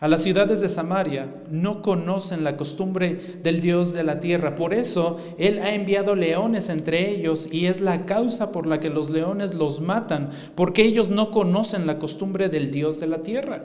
[0.05, 4.55] a las ciudades de Samaria, no conocen la costumbre del Dios de la tierra.
[4.55, 8.91] Por eso Él ha enviado leones entre ellos y es la causa por la que
[8.91, 13.65] los leones los matan, porque ellos no conocen la costumbre del Dios de la tierra.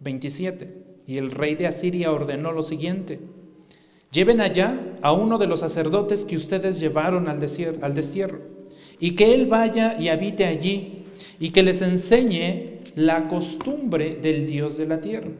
[0.00, 0.82] 27.
[1.06, 3.18] Y el rey de Asiria ordenó lo siguiente.
[4.10, 8.40] Lleven allá a uno de los sacerdotes que ustedes llevaron al, desierto, al destierro,
[9.00, 11.06] y que él vaya y habite allí,
[11.40, 15.30] y que les enseñe la costumbre del Dios de la tierra.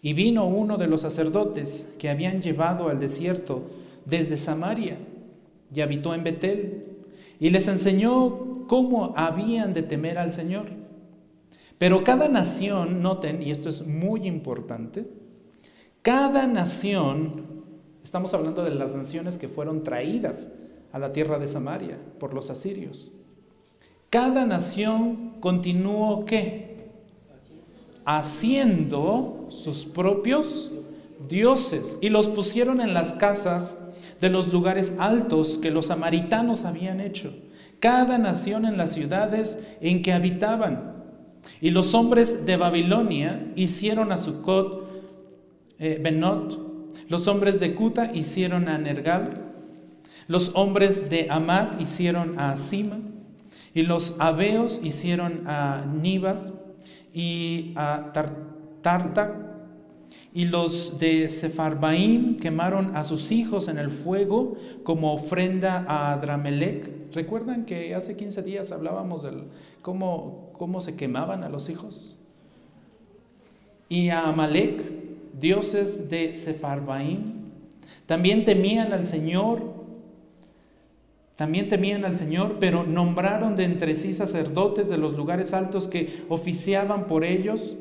[0.00, 3.62] Y vino uno de los sacerdotes que habían llevado al desierto
[4.04, 4.98] desde Samaria,
[5.74, 6.84] y habitó en Betel,
[7.40, 10.66] y les enseñó cómo habían de temer al Señor.
[11.78, 15.06] Pero cada nación, noten, y esto es muy importante,
[16.02, 17.44] cada nación,
[18.02, 20.48] estamos hablando de las naciones que fueron traídas
[20.92, 23.12] a la tierra de Samaria por los asirios,
[24.10, 26.88] cada nación continuó qué?
[28.04, 30.70] Haciendo sus propios
[31.28, 31.98] dioses.
[32.00, 33.76] Y los pusieron en las casas
[34.20, 37.34] de los lugares altos que los samaritanos habían hecho,
[37.80, 40.96] cada nación en las ciudades en que habitaban.
[41.60, 44.88] Y los hombres de Babilonia hicieron a Sucot
[45.78, 46.58] eh, Benot,
[47.08, 49.44] los hombres de Cuta hicieron a Nergal,
[50.26, 52.98] los hombres de Amad hicieron a Sima,
[53.78, 56.52] y los Abeos hicieron a Nibas
[57.14, 58.10] y a
[58.82, 59.36] Tartac,
[60.34, 67.14] y los de Sefarbaim quemaron a sus hijos en el fuego como ofrenda a Adramelech.
[67.14, 69.44] ¿Recuerdan que hace 15 días hablábamos del
[69.80, 72.18] cómo, cómo se quemaban a los hijos?
[73.88, 74.82] Y a Amalek,
[75.38, 77.52] dioses de Sefarbaim,
[78.06, 79.77] también temían al Señor,
[81.38, 86.24] también temían al Señor, pero nombraron de entre sí sacerdotes de los lugares altos que
[86.28, 87.76] oficiaban por ellos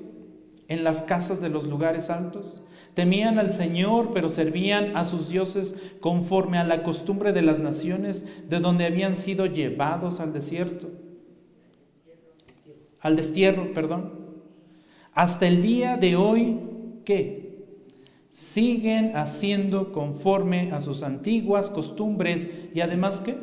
[0.68, 2.62] en las casas de los lugares altos.
[2.94, 8.28] Temían al Señor, pero servían a sus dioses conforme a la costumbre de las naciones
[8.48, 10.92] de donde habían sido llevados al desierto.
[13.00, 14.14] Al destierro, perdón.
[15.14, 16.60] Hasta el día de hoy,
[17.06, 17.47] ¿qué?
[18.30, 23.36] Siguen haciendo conforme a sus antiguas costumbres y además, ¿qué?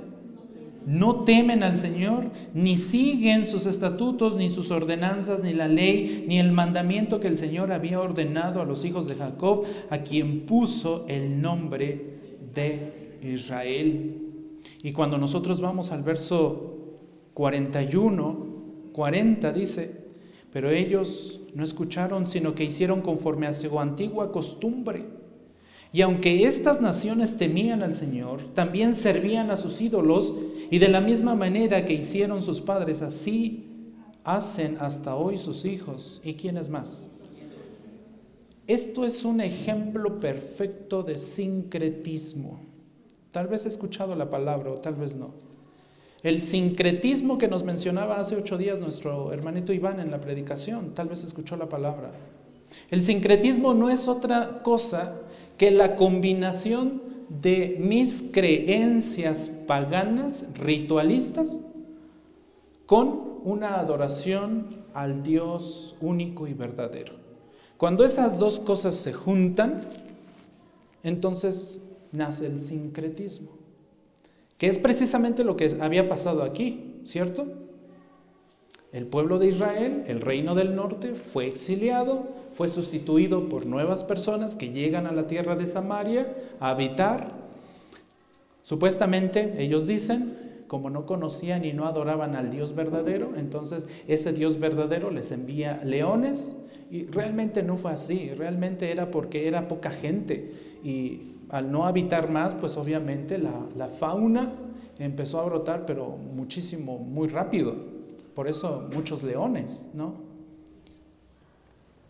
[0.87, 6.39] no temen al Señor, ni siguen sus estatutos, ni sus ordenanzas, ni la ley, ni
[6.39, 11.07] el mandamiento que el Señor había ordenado a los hijos de Jacob, a quien puso
[11.09, 12.19] el nombre
[12.55, 14.21] de Israel.
[14.83, 16.75] Y cuando nosotros vamos al verso
[17.33, 18.47] 41,
[18.93, 20.04] 40 dice,
[20.55, 25.05] pero ellos no escucharon, sino que hicieron conforme a su antigua costumbre
[25.95, 30.35] y aunque estas naciones temían al Señor, también servían a sus ídolos
[30.69, 36.21] y de la misma manera que hicieron sus padres, así hacen hasta hoy sus hijos.
[36.25, 37.09] ¿Y quiénes más?
[38.67, 42.59] Esto es un ejemplo perfecto de sincretismo.
[43.31, 45.33] Tal vez he escuchado la palabra o tal vez no.
[46.25, 51.09] El sincretismo que nos mencionaba hace ocho días nuestro hermanito Iván en la predicación, tal
[51.09, 52.13] vez escuchó la palabra.
[52.91, 55.17] El sincretismo no es otra cosa
[55.59, 61.67] que la combinación de mis creencias paganas, ritualistas,
[62.87, 67.13] con una adoración al Dios único y verdadero.
[67.77, 69.83] Cuando esas dos cosas se juntan,
[71.03, 71.83] entonces
[72.13, 73.64] nace el sincretismo,
[74.67, 77.47] es precisamente lo que había pasado aquí, ¿cierto?
[78.93, 84.55] El pueblo de Israel, el reino del norte, fue exiliado, fue sustituido por nuevas personas
[84.55, 87.33] que llegan a la tierra de Samaria a habitar.
[88.63, 94.61] Supuestamente ellos dicen, como no conocían y no adoraban al Dios verdadero, entonces ese Dios
[94.61, 96.57] verdadero les envía leones
[96.95, 100.53] y realmente no fue así, realmente era porque era poca gente
[100.85, 104.53] y al no habitar más, pues obviamente la, la fauna
[105.01, 107.75] empezó a brotar, pero muchísimo, muy rápido.
[108.37, 110.15] Por eso muchos leones, ¿no?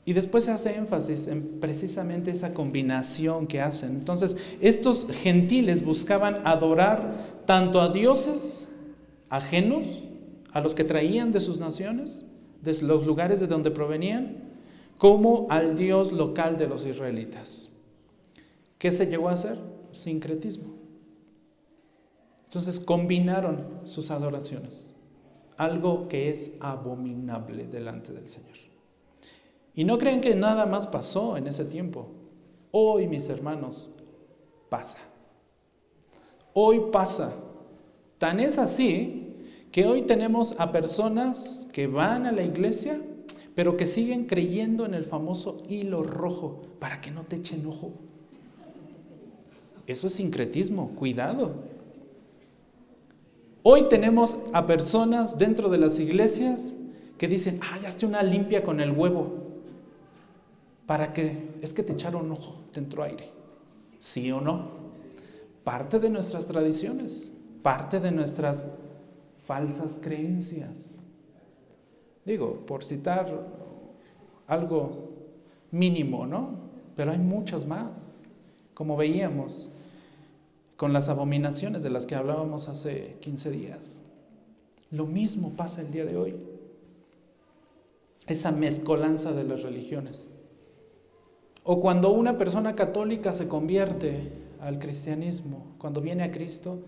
[0.04, 3.92] Y después se hace énfasis en precisamente esa combinación que hacen.
[3.92, 8.70] Entonces, estos gentiles buscaban adorar tanto a dioses
[9.30, 10.02] ajenos,
[10.52, 12.26] a los que traían de sus naciones,
[12.60, 14.52] de los lugares de donde provenían,
[14.98, 17.70] como al Dios local de los israelitas.
[18.78, 19.58] ¿Qué se llegó a hacer?
[19.92, 20.74] Sincretismo.
[22.44, 24.94] Entonces combinaron sus adoraciones
[25.56, 28.56] algo que es abominable delante del Señor.
[29.74, 32.08] Y no creen que nada más pasó en ese tiempo.
[32.70, 33.90] Hoy, mis hermanos,
[34.68, 34.98] pasa.
[36.52, 37.34] Hoy pasa.
[38.18, 39.36] Tan es así
[39.72, 43.00] que hoy tenemos a personas que van a la iglesia,
[43.54, 47.92] pero que siguen creyendo en el famoso hilo rojo para que no te echen ojo.
[49.86, 51.54] Eso es sincretismo, cuidado.
[53.62, 56.76] Hoy tenemos a personas dentro de las iglesias
[57.16, 59.44] que dicen, ah, ya una limpia con el huevo.
[60.86, 63.30] ¿Para que Es que te echaron ojo, te entró aire.
[63.98, 64.68] ¿Sí o no?
[65.62, 68.66] Parte de nuestras tradiciones, parte de nuestras
[69.46, 70.98] falsas creencias.
[72.24, 73.28] Digo, por citar
[74.46, 75.10] algo
[75.70, 76.50] mínimo, ¿no?
[76.96, 78.20] Pero hay muchas más.
[78.72, 79.70] Como veíamos,
[80.76, 84.00] con las abominaciones de las que hablábamos hace 15 días.
[84.90, 86.36] Lo mismo pasa el día de hoy.
[88.26, 90.30] Esa mezcolanza de las religiones.
[91.62, 96.78] O cuando una persona católica se convierte al cristianismo, cuando viene a Cristo,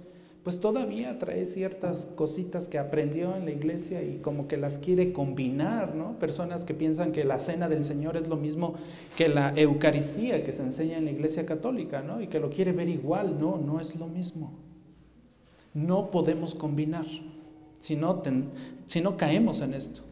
[0.46, 5.12] pues todavía trae ciertas cositas que aprendió en la iglesia y como que las quiere
[5.12, 6.20] combinar, ¿no?
[6.20, 8.74] Personas que piensan que la cena del Señor es lo mismo
[9.16, 12.20] que la Eucaristía que se enseña en la iglesia católica, ¿no?
[12.20, 14.52] Y que lo quiere ver igual, no, no es lo mismo.
[15.74, 17.06] No podemos combinar,
[17.80, 18.22] si no,
[18.84, 20.02] si no caemos en esto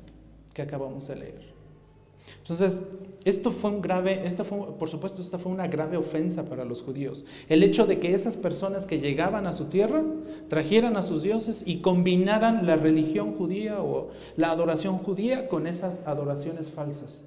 [0.53, 1.54] que acabamos de leer.
[2.39, 2.89] Entonces,
[3.25, 6.83] esto fue un grave, esta fue, por supuesto, esta fue una grave ofensa para los
[6.83, 7.25] judíos.
[7.49, 10.03] El hecho de que esas personas que llegaban a su tierra
[10.49, 16.03] trajeran a sus dioses y combinaran la religión judía o la adoración judía con esas
[16.07, 17.25] adoraciones falsas.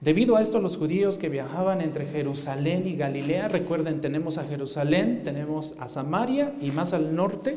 [0.00, 5.22] Debido a esto, los judíos que viajaban entre Jerusalén y Galilea, recuerden, tenemos a Jerusalén,
[5.24, 7.56] tenemos a Samaria y más al norte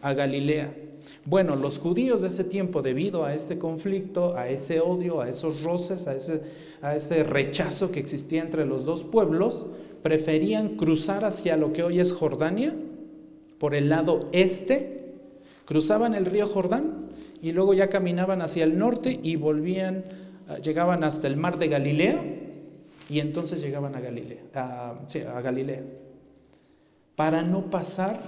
[0.00, 0.74] a Galilea.
[1.24, 5.62] Bueno, los judíos de ese tiempo, debido a este conflicto, a ese odio, a esos
[5.62, 6.42] roces, a ese,
[6.82, 9.66] a ese rechazo que existía entre los dos pueblos,
[10.02, 12.74] preferían cruzar hacia lo que hoy es Jordania,
[13.58, 15.14] por el lado este,
[15.64, 17.08] cruzaban el río Jordán
[17.40, 20.04] y luego ya caminaban hacia el norte y volvían,
[20.48, 22.22] ah, llegaban hasta el mar de Galilea
[23.08, 25.82] y entonces llegaban a Galilea, a Galilea,
[27.16, 28.20] para no pasar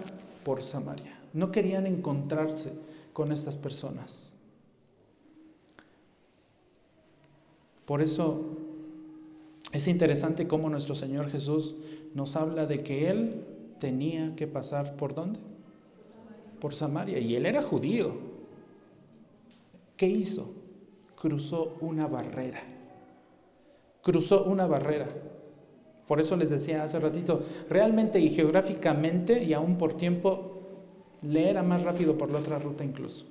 [0.44, 1.15] por Samaria.
[1.36, 2.72] No querían encontrarse
[3.12, 4.34] con estas personas.
[7.84, 8.40] Por eso
[9.70, 11.74] es interesante cómo nuestro Señor Jesús
[12.14, 13.44] nos habla de que Él
[13.78, 15.38] tenía que pasar por dónde?
[16.58, 17.18] Por Samaria.
[17.18, 18.14] Y Él era judío.
[19.98, 20.54] ¿Qué hizo?
[21.20, 22.62] Cruzó una barrera.
[24.02, 25.08] Cruzó una barrera.
[26.08, 30.55] Por eso les decía hace ratito, realmente y geográficamente y aún por tiempo
[31.28, 33.26] le era más rápido por la otra ruta incluso.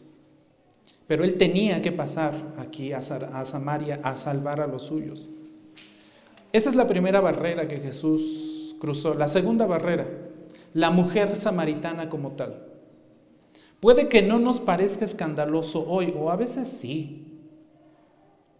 [1.07, 5.31] Pero él tenía que pasar aquí a, Samaria a salvar a los suyos.
[6.51, 9.13] Esa es la primera barrera que Jesús cruzó.
[9.13, 10.07] La segunda barrera,
[10.73, 12.63] la mujer samaritana como tal.
[13.79, 17.27] Puede que no nos parezca escandaloso hoy, o a veces sí,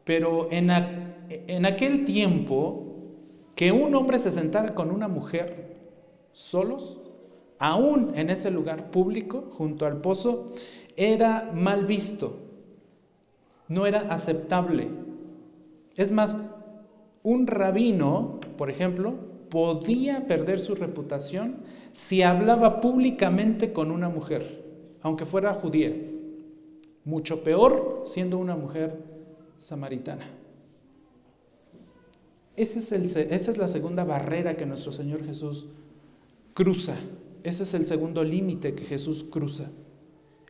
[0.04, 0.70] pero en,
[1.30, 2.86] en aquel tiempo
[3.56, 5.78] que un hombre se sentara con una mujer
[6.32, 7.05] solos,
[7.60, 10.54] aún en ese lugar público, junto al pozo,
[10.96, 12.38] era mal visto,
[13.68, 14.90] no era aceptable.
[15.96, 16.38] Es más,
[17.24, 19.16] un rabino, por ejemplo,
[19.50, 21.58] podía perder su reputación
[21.92, 24.64] si hablaba públicamente con una mujer,
[25.02, 25.94] aunque fuera judía.
[27.04, 29.00] Mucho peor siendo una mujer
[29.58, 30.28] samaritana.
[32.56, 35.68] esa es la segunda barrera que nuestro Señor Jesús
[36.54, 36.96] cruza
[37.46, 39.70] ese es el segundo límite que Jesús cruza,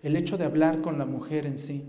[0.02, 1.84] el hecho de hablar con la mujer en sí.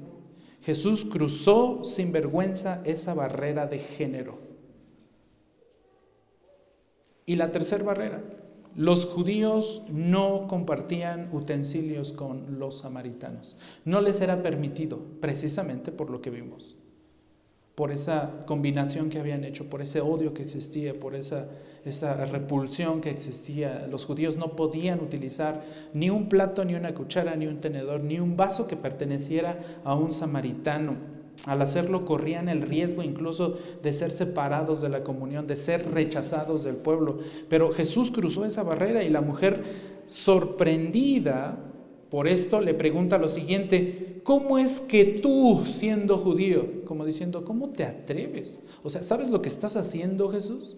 [0.63, 4.41] Jesús cruzó sin vergüenza esa barrera de género.
[7.25, 8.25] Y la tercera barrera,
[8.75, 13.57] los judíos no compartían utensilios con los samaritanos.
[13.85, 16.81] No les era permitido, precisamente por lo que vimos
[17.77, 21.47] por esa combinación que habían hecho, por ese odio que existía, por esa,
[21.85, 23.87] esa repulsión que existía.
[23.91, 25.63] Los judíos no podían utilizar
[25.93, 29.95] ni un plato, ni una cuchara, ni un tenedor, ni un vaso que perteneciera a
[29.95, 30.95] un samaritano.
[31.45, 36.65] Al hacerlo corrían el riesgo incluso de ser separados de la comunión, de ser rechazados
[36.65, 37.19] del pueblo.
[37.51, 39.63] Pero Jesús cruzó esa barrera y la mujer
[40.07, 41.59] sorprendida
[42.11, 47.69] por esto le pregunta lo siguiente, ¿cómo es que tú, siendo judío, como diciendo, ¿cómo
[47.69, 48.59] te atreves?
[48.83, 50.77] O sea, ¿sabes lo que estás haciendo, Jesús?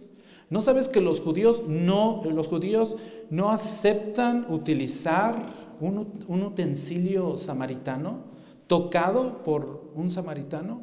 [0.51, 2.96] ¿No sabes que los judíos no, los judíos
[3.30, 5.46] no aceptan utilizar
[5.80, 8.18] un, un utensilio samaritano,
[8.66, 10.82] tocado por un samaritano?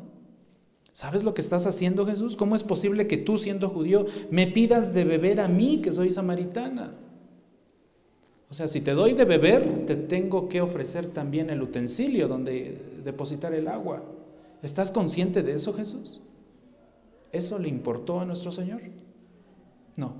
[0.91, 2.35] ¿Sabes lo que estás haciendo, Jesús?
[2.35, 6.11] ¿Cómo es posible que tú, siendo judío, me pidas de beber a mí, que soy
[6.11, 6.95] samaritana?
[8.49, 12.79] O sea, si te doy de beber, te tengo que ofrecer también el utensilio donde
[13.03, 14.03] depositar el agua.
[14.61, 16.21] ¿Estás consciente de eso, Jesús?
[17.31, 18.81] ¿Eso le importó a nuestro Señor?
[19.95, 20.13] No.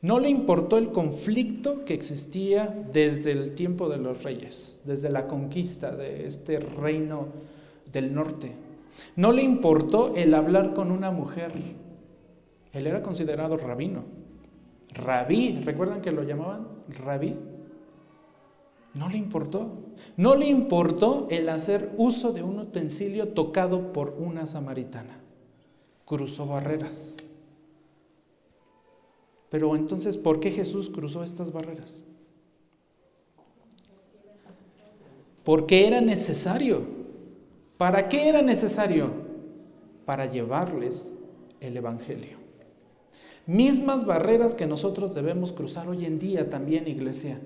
[0.00, 5.26] No le importó el conflicto que existía desde el tiempo de los reyes, desde la
[5.26, 7.28] conquista de este reino
[7.90, 8.52] del norte.
[9.16, 11.52] No le importó el hablar con una mujer.
[12.72, 14.04] Él era considerado rabino.
[14.94, 17.36] Rabí, ¿recuerdan que lo llamaban rabí?
[18.94, 19.72] No le importó.
[20.16, 25.20] No le importó el hacer uso de un utensilio tocado por una samaritana.
[26.04, 27.28] Cruzó barreras.
[29.50, 32.04] Pero entonces, ¿por qué Jesús cruzó estas barreras?
[35.42, 36.82] Porque era necesario.
[37.76, 39.10] ¿Para qué era necesario?
[40.04, 41.16] Para llevarles
[41.60, 42.43] el Evangelio.
[43.46, 47.38] Mismas barreras que nosotros debemos cruzar hoy en día también, iglesia.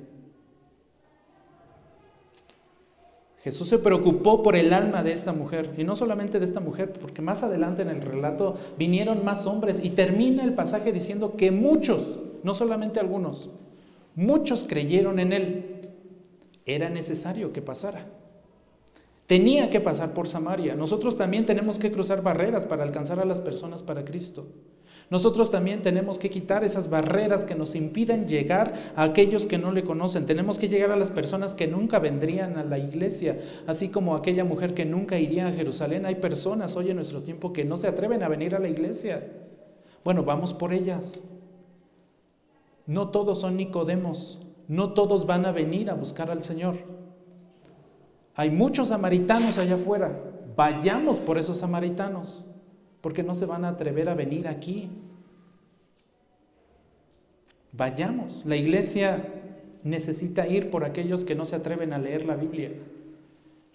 [3.41, 6.93] Jesús se preocupó por el alma de esta mujer, y no solamente de esta mujer,
[6.93, 11.51] porque más adelante en el relato vinieron más hombres, y termina el pasaje diciendo que
[11.51, 13.51] muchos, no solamente algunos,
[14.15, 15.91] muchos creyeron en él.
[16.67, 18.07] Era necesario que pasara.
[19.27, 20.75] Tenía que pasar por Samaria.
[20.75, 24.47] Nosotros también tenemos que cruzar barreras para alcanzar a las personas para Cristo.
[25.11, 29.73] Nosotros también tenemos que quitar esas barreras que nos impiden llegar a aquellos que no
[29.73, 30.27] le conocen.
[30.27, 34.45] Tenemos que llegar a las personas que nunca vendrían a la iglesia, así como aquella
[34.45, 36.05] mujer que nunca iría a Jerusalén.
[36.05, 39.27] Hay personas hoy en nuestro tiempo que no se atreven a venir a la iglesia.
[40.05, 41.21] Bueno, vamos por ellas.
[42.87, 46.77] No todos son Nicodemos, no todos van a venir a buscar al Señor.
[48.35, 50.21] Hay muchos samaritanos allá afuera.
[50.55, 52.48] Vayamos por esos samaritanos
[53.01, 54.91] porque no se van a atrever a venir aquí.
[57.73, 59.35] Vayamos, la iglesia
[59.85, 62.73] necesita ir por aquellos que no se atreven a leer la Biblia.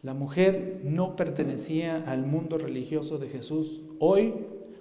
[0.01, 3.81] La mujer no pertenecía al mundo religioso de Jesús.
[3.99, 4.33] Hoy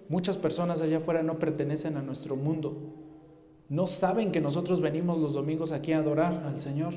[0.09, 2.76] muchas personas allá afuera no pertenecen a nuestro mundo.
[3.68, 6.95] No saben que nosotros venimos los domingos aquí a adorar al Señor,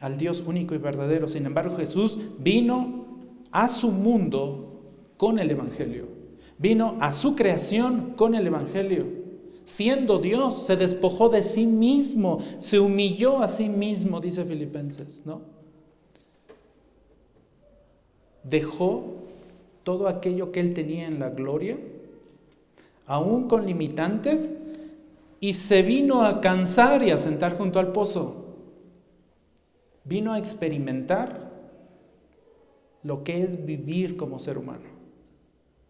[0.00, 1.28] al Dios único y verdadero.
[1.28, 3.06] Sin embargo, Jesús vino
[3.52, 4.77] a su mundo
[5.18, 6.06] con el Evangelio.
[6.56, 9.06] Vino a su creación con el Evangelio.
[9.64, 15.42] Siendo Dios, se despojó de sí mismo, se humilló a sí mismo, dice Filipenses, ¿no?
[18.44, 19.04] Dejó
[19.82, 21.76] todo aquello que él tenía en la gloria,
[23.06, 24.56] aún con limitantes,
[25.40, 28.46] y se vino a cansar y a sentar junto al pozo.
[30.04, 31.50] Vino a experimentar
[33.02, 34.97] lo que es vivir como ser humano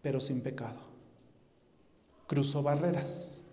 [0.01, 0.79] pero sin pecado.
[2.27, 3.43] Cruzó barreras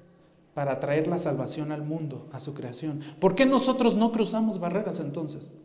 [0.55, 3.01] para traer la salvación al mundo, a su creación.
[3.21, 5.57] ¿Por qué nosotros no cruzamos barreras entonces?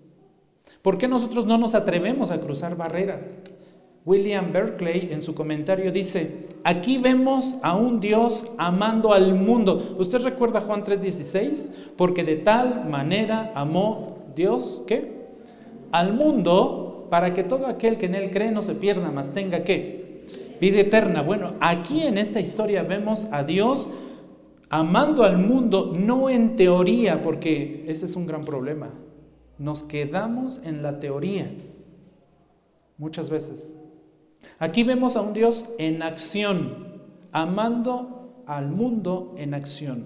[0.82, 3.40] ¿Por qué nosotros no nos atrevemos a cruzar barreras?
[4.06, 9.96] William Berkeley en su comentario dice, aquí vemos a un Dios amando al mundo.
[10.00, 11.70] ¿Usted recuerda Juan 3:16?
[11.96, 15.22] Porque de tal manera amó Dios, ¿qué?
[15.92, 19.64] Al mundo para que todo aquel que en él cree no se pierda, mas tenga
[19.64, 20.01] ¿qué?
[20.62, 21.24] Vida eterna.
[21.24, 23.90] Bueno, aquí en esta historia vemos a Dios
[24.70, 28.92] amando al mundo, no en teoría, porque ese es un gran problema.
[29.58, 31.52] Nos quedamos en la teoría
[32.98, 33.76] muchas veces.
[34.60, 37.02] Aquí vemos a un Dios en acción,
[37.32, 40.06] amando al mundo en acción.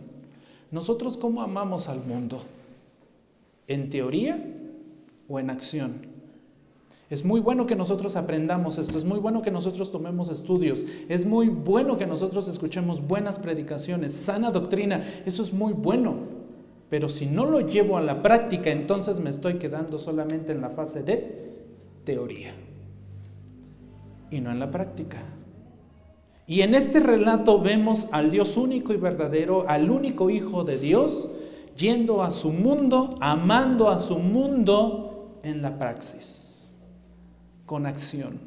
[0.72, 2.42] ¿Nosotros cómo amamos al mundo?
[3.68, 4.42] ¿En teoría
[5.28, 6.15] o en acción?
[7.16, 11.26] Es muy bueno que nosotros aprendamos esto, es muy bueno que nosotros tomemos estudios, es
[11.26, 16.16] muy bueno que nosotros escuchemos buenas predicaciones, sana doctrina, eso es muy bueno.
[16.90, 20.72] Pero si no lo llevo a la práctica, entonces me estoy quedando solamente en la
[20.72, 21.54] fase de
[22.04, 22.54] teoría
[24.30, 25.24] y no en la práctica.
[26.46, 31.30] Y en este relato vemos al Dios único y verdadero, al único Hijo de Dios,
[31.78, 36.45] yendo a su mundo, amando a su mundo en la praxis
[37.66, 38.40] con acción.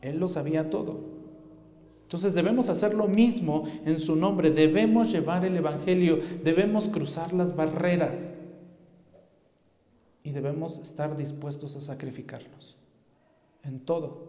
[0.00, 1.00] Él lo sabía todo.
[2.02, 7.54] Entonces debemos hacer lo mismo en su nombre, debemos llevar el Evangelio, debemos cruzar las
[7.54, 8.44] barreras
[10.24, 12.76] y debemos estar dispuestos a sacrificarnos
[13.62, 14.28] en todo,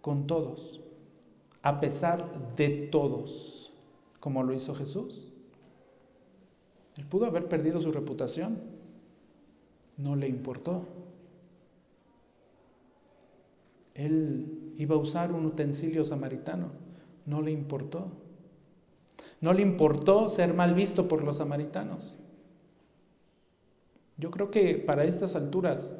[0.00, 0.80] con todos,
[1.62, 3.70] a pesar de todos,
[4.18, 5.30] como lo hizo Jesús.
[6.96, 8.58] Él pudo haber perdido su reputación,
[9.98, 10.84] no le importó.
[13.94, 16.68] Él iba a usar un utensilio samaritano,
[17.26, 18.08] no le importó.
[19.40, 22.18] No le importó ser mal visto por los samaritanos.
[24.18, 25.96] Yo creo que para estas alturas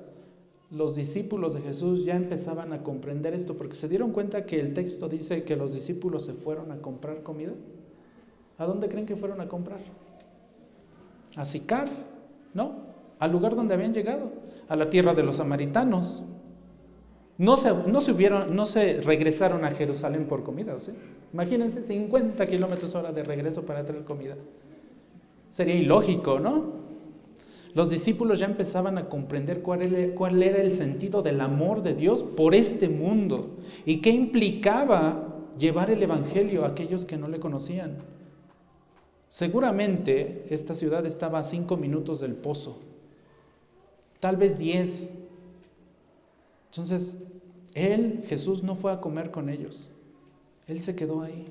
[0.71, 4.73] los discípulos de Jesús ya empezaban a comprender esto, porque se dieron cuenta que el
[4.73, 7.53] texto dice que los discípulos se fueron a comprar comida.
[8.59, 9.81] ¿A dónde creen que fueron a comprar?
[11.37, 11.89] A Sicar,
[12.55, 12.91] ¿no?
[13.19, 14.31] Al lugar donde habían llegado,
[14.69, 16.23] a la tierra de los samaritanos.
[17.41, 20.91] No se, no se, no se regresaron a Jerusalén por comida, ¿sí?
[21.33, 24.37] Imagínense, 50 kilómetros hora de regreso para traer comida.
[25.49, 26.65] Sería ilógico, ¿no?
[27.73, 32.55] Los discípulos ya empezaban a comprender cuál era, el sentido del amor de Dios por
[32.55, 37.97] este mundo y qué implicaba llevar el Evangelio a aquellos que no le conocían.
[39.31, 42.81] Seguramente esta ciudad estaba a cinco minutos del pozo,
[44.21, 45.11] tal vez diez.
[46.71, 47.30] Entonces,
[47.75, 49.91] él, Jesús, no fue a comer con ellos,
[50.67, 51.47] él se quedó ahí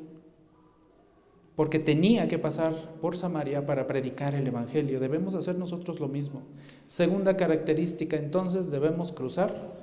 [1.59, 5.01] porque tenía que pasar por Samaria para predicar el Evangelio.
[5.01, 6.43] Debemos hacer nosotros lo mismo.
[6.87, 9.73] Segunda característica, entonces, debemos cruzar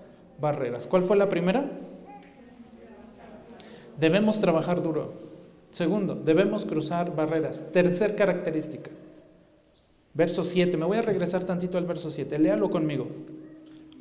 [0.41, 0.87] barreras.
[0.87, 1.71] ¿Cuál fue la primera?
[4.01, 5.13] Debemos trabajar duro.
[5.71, 7.71] Segundo, debemos cruzar barreras.
[7.73, 8.91] Tercer característica.
[10.15, 10.79] Verso 7.
[10.79, 12.39] Me voy a regresar tantito al verso 7.
[12.39, 13.07] Léalo conmigo.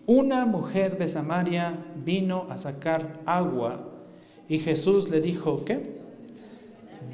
[0.08, 3.80] Una mujer de Samaria vino a sacar agua
[4.47, 5.95] y Jesús le dijo, ¿qué?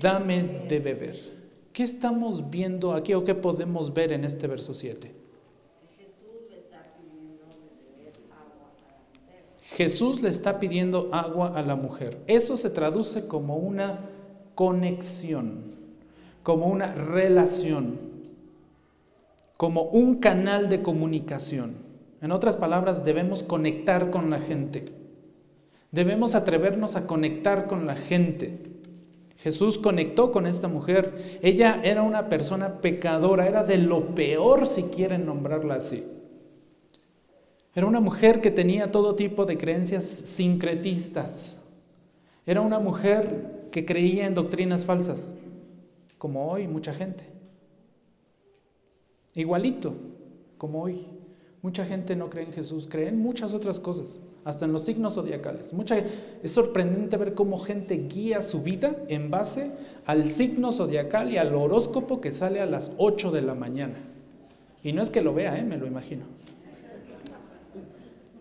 [0.01, 1.41] dame de beber.
[1.71, 5.11] ¿Qué estamos viendo aquí o qué podemos ver en este verso 7?
[9.63, 12.21] Jesús le está pidiendo agua a la mujer.
[12.27, 14.09] Eso se traduce como una
[14.53, 15.75] conexión,
[16.43, 17.97] como una relación,
[19.55, 21.90] como un canal de comunicación.
[22.21, 24.85] En otras palabras, debemos conectar con la gente.
[25.91, 28.71] Debemos atrevernos a conectar con la gente.
[29.37, 31.39] Jesús conectó con esta mujer.
[31.41, 36.05] Ella era una persona pecadora, era de lo peor si quieren nombrarla así.
[37.73, 41.57] Era una mujer que tenía todo tipo de creencias sincretistas.
[42.45, 45.33] Era una mujer que creía en doctrinas falsas,
[46.17, 47.23] como hoy mucha gente.
[49.33, 49.95] Igualito,
[50.57, 51.07] como hoy.
[51.61, 55.13] Mucha gente no cree en Jesús, cree en muchas otras cosas hasta en los signos
[55.13, 55.73] zodiacales.
[55.73, 55.95] Mucha,
[56.41, 59.71] es sorprendente ver cómo gente guía su vida en base
[60.05, 63.99] al signo zodiacal y al horóscopo que sale a las 8 de la mañana.
[64.83, 65.63] Y no es que lo vea, ¿eh?
[65.63, 66.25] me lo imagino.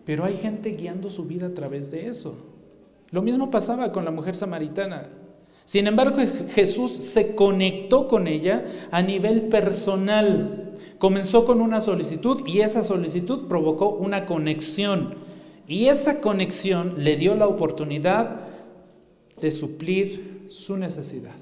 [0.03, 2.35] Pero hay gente guiando su vida a través de eso.
[3.11, 5.09] Lo mismo pasaba con la mujer samaritana.
[5.65, 6.17] Sin embargo,
[6.49, 10.60] Jesús se conectó con ella a nivel personal.
[11.01, 15.15] Comenzó con una solicitud y esa solicitud provocó una conexión.
[15.67, 18.41] Y esa conexión le dio la oportunidad
[19.39, 21.33] de suplir su necesidad.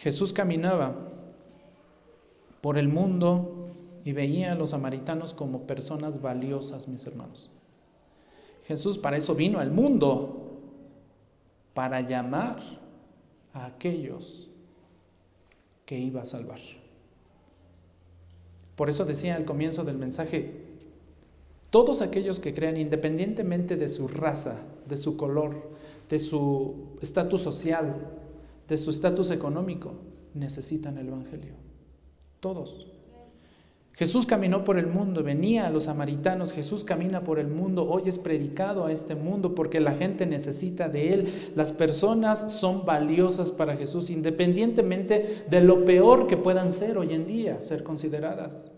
[0.00, 0.96] Jesús caminaba
[2.62, 3.68] por el mundo
[4.04, 7.48] y veía a los samaritanos como personas valiosas, mis hermanos.
[8.66, 10.58] Jesús para eso vino al mundo,
[11.74, 12.58] para llamar
[13.52, 14.47] a aquellos
[15.88, 16.60] que iba a salvar.
[18.76, 20.52] Por eso decía al comienzo del mensaje,
[21.70, 25.70] todos aquellos que crean, independientemente de su raza, de su color,
[26.10, 28.06] de su estatus social,
[28.68, 29.94] de su estatus económico,
[30.34, 31.54] necesitan el Evangelio.
[32.40, 32.86] Todos.
[33.98, 38.02] Jesús caminó por el mundo, venía a los samaritanos, Jesús camina por el mundo, hoy
[38.06, 41.52] es predicado a este mundo porque la gente necesita de Él.
[41.56, 47.26] Las personas son valiosas para Jesús, independientemente de lo peor que puedan ser hoy en
[47.26, 48.70] día, ser consideradas.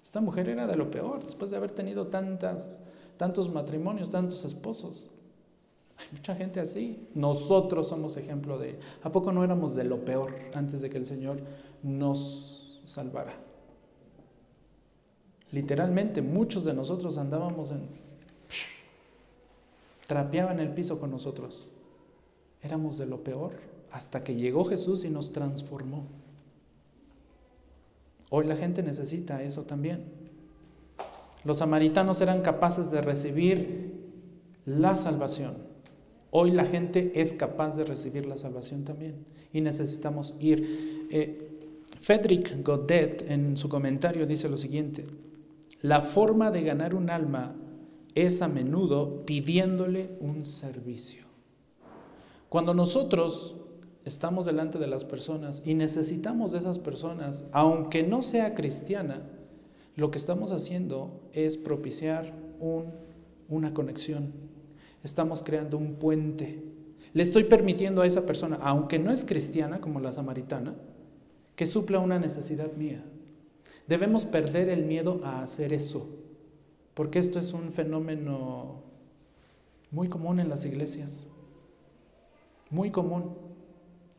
[0.00, 2.80] Esta mujer era de lo peor, después de haber tenido tantas,
[3.16, 5.08] tantos matrimonios, tantos esposos.
[5.96, 7.08] Hay mucha gente así.
[7.16, 8.78] Nosotros somos ejemplo de...
[9.02, 11.40] ¿A poco no éramos de lo peor antes de que el Señor
[11.82, 13.50] nos salvara?
[15.52, 17.82] Literalmente, muchos de nosotros andábamos en...
[20.06, 21.68] trapeaban el piso con nosotros.
[22.62, 23.52] Éramos de lo peor
[23.90, 26.06] hasta que llegó Jesús y nos transformó.
[28.30, 30.04] Hoy la gente necesita eso también.
[31.44, 33.92] Los samaritanos eran capaces de recibir
[34.64, 35.54] la salvación.
[36.30, 41.08] Hoy la gente es capaz de recibir la salvación también y necesitamos ir.
[41.10, 41.48] Eh,
[42.00, 45.04] Frederick Godet en su comentario dice lo siguiente,
[45.82, 47.56] la forma de ganar un alma
[48.14, 51.24] es a menudo pidiéndole un servicio.
[52.48, 53.56] Cuando nosotros
[54.04, 59.22] estamos delante de las personas y necesitamos de esas personas, aunque no sea cristiana,
[59.96, 62.32] lo que estamos haciendo es propiciar
[63.48, 64.32] una conexión.
[65.02, 66.62] Estamos creando un puente.
[67.12, 70.76] Le estoy permitiendo a esa persona, aunque no es cristiana como la samaritana,
[71.56, 73.04] que supla una necesidad mía.
[73.86, 76.08] Debemos perder el miedo a hacer eso,
[76.94, 78.82] porque esto es un fenómeno
[79.90, 81.26] muy común en las iglesias,
[82.70, 83.34] muy común.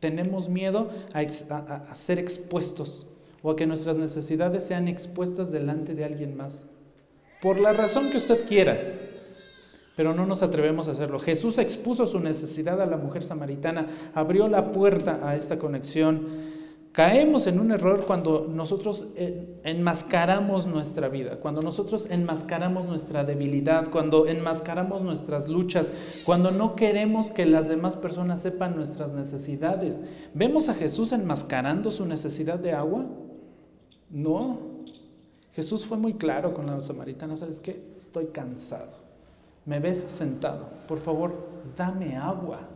[0.00, 3.06] Tenemos miedo a, ser expuestos
[3.42, 6.66] o a que nuestras necesidades sean expuestas delante de alguien más,
[7.40, 8.78] por la razón que usted quiera,
[9.96, 11.20] pero no nos atrevemos a hacerlo.
[11.20, 16.53] Jesús expuso su necesidad a la mujer samaritana, abrió la puerta a esta conexión
[16.94, 23.90] Caemos en un error cuando nosotros eh, enmascaramos nuestra vida, cuando nosotros enmascaramos nuestra debilidad,
[23.90, 25.90] cuando enmascaramos nuestras luchas,
[26.24, 30.02] cuando no queremos que las demás personas sepan nuestras necesidades.
[30.34, 33.06] ¿Vemos a Jesús enmascarando su necesidad de agua?
[34.08, 34.60] No.
[35.52, 37.92] Jesús fue muy claro con la samaritana, ¿sabes qué?
[37.98, 38.98] Estoy cansado.
[39.66, 40.68] Me ves sentado.
[40.86, 41.32] Por favor,
[41.76, 42.68] dame agua.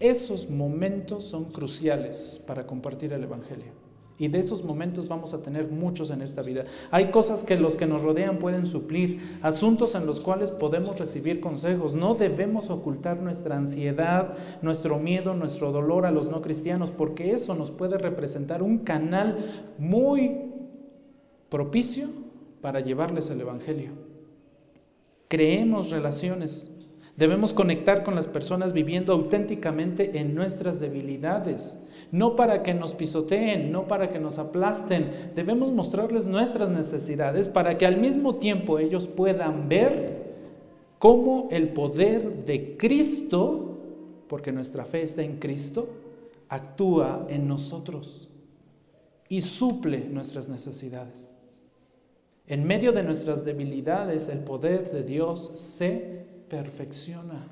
[0.00, 3.88] Esos momentos son cruciales para compartir el Evangelio.
[4.20, 6.64] Y de esos momentos vamos a tener muchos en esta vida.
[6.90, 11.40] Hay cosas que los que nos rodean pueden suplir, asuntos en los cuales podemos recibir
[11.40, 11.94] consejos.
[11.94, 17.54] No debemos ocultar nuestra ansiedad, nuestro miedo, nuestro dolor a los no cristianos, porque eso
[17.54, 19.38] nos puede representar un canal
[19.78, 20.52] muy
[21.48, 22.08] propicio
[22.60, 23.92] para llevarles el Evangelio.
[25.28, 26.77] Creemos relaciones
[27.18, 31.76] Debemos conectar con las personas viviendo auténticamente en nuestras debilidades,
[32.12, 35.32] no para que nos pisoteen, no para que nos aplasten.
[35.34, 40.28] Debemos mostrarles nuestras necesidades para que al mismo tiempo ellos puedan ver
[41.00, 43.80] cómo el poder de Cristo,
[44.28, 45.88] porque nuestra fe está en Cristo,
[46.48, 48.28] actúa en nosotros
[49.28, 51.32] y suple nuestras necesidades.
[52.46, 57.48] En medio de nuestras debilidades, el poder de Dios se perfecciona.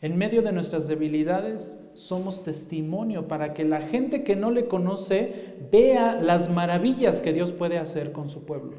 [0.00, 5.56] En medio de nuestras debilidades somos testimonio para que la gente que no le conoce
[5.72, 8.76] vea las maravillas que Dios puede hacer con su pueblo,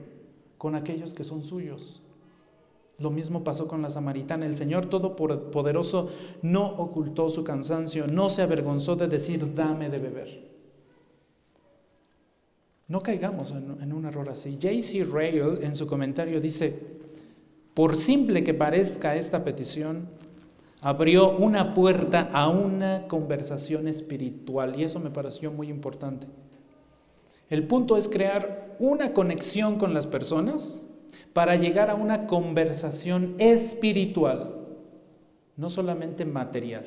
[0.58, 2.02] con aquellos que son suyos.
[3.00, 4.46] Lo mismo pasó con la samaritana.
[4.46, 6.10] El Señor Todopoderoso
[6.42, 10.50] no ocultó su cansancio, no se avergonzó de decir, dame de beber.
[12.88, 14.58] No caigamos en, un error así.
[14.62, 15.06] J.C.
[15.06, 16.99] Rayle en su comentario dice,
[17.80, 20.10] por simple que parezca esta petición,
[20.82, 26.28] abrió una puerta a una conversación espiritual y eso me pareció muy importante.
[27.50, 30.84] El punto es crear una conexión con las personas
[31.32, 34.56] para llegar a una conversación espiritual,
[35.56, 36.86] no solamente material,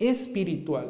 [0.00, 0.88] espiritual.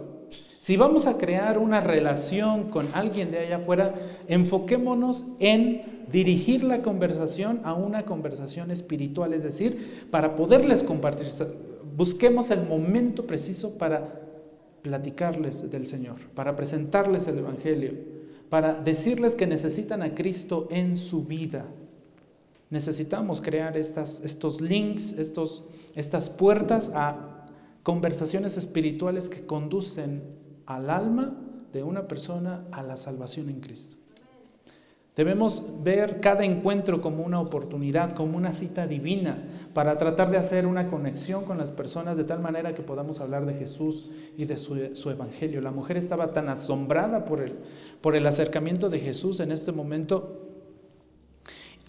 [0.59, 3.95] Si vamos a crear una relación con alguien de allá afuera,
[4.27, 11.29] enfoquémonos en dirigir la conversación a una conversación espiritual, es decir, para poderles compartir,
[11.97, 14.21] busquemos el momento preciso para
[14.83, 17.93] platicarles del Señor, para presentarles el Evangelio,
[18.51, 21.67] para decirles que necesitan a Cristo en su vida.
[22.69, 27.47] Necesitamos crear estas, estos links, estos, estas puertas a
[27.85, 30.38] conversaciones espirituales que conducen
[30.69, 31.33] al alma
[31.73, 33.97] de una persona a la salvación en Cristo.
[35.17, 39.43] Debemos ver cada encuentro como una oportunidad, como una cita divina,
[39.75, 43.47] para tratar de hacer una conexión con las personas de tal manera que podamos hablar
[43.47, 45.61] de Jesús y de su, evangelio.
[45.61, 47.55] La mujer estaba tan asombrada por el,
[48.01, 50.48] por el acercamiento de Jesús en este momento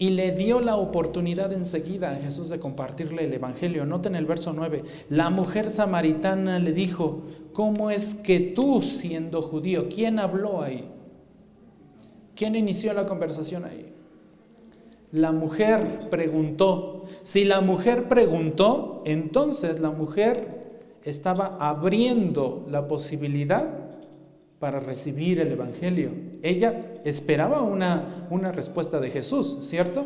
[0.00, 3.84] y le dio la oportunidad enseguida a Jesús de compartirle el Evangelio.
[3.84, 4.82] Noten el verso 9.
[5.10, 9.90] La mujer samaritana le dijo, ¿cómo es que tú siendo judío?
[9.94, 10.88] ¿Quién habló ahí?
[12.34, 13.92] ¿Quién inició la conversación ahí?
[15.12, 17.04] La mujer preguntó.
[17.20, 23.89] Si la mujer preguntó, entonces la mujer estaba abriendo la posibilidad
[24.60, 26.10] para recibir el Evangelio.
[26.42, 30.04] Ella esperaba una, una respuesta de Jesús, ¿cierto?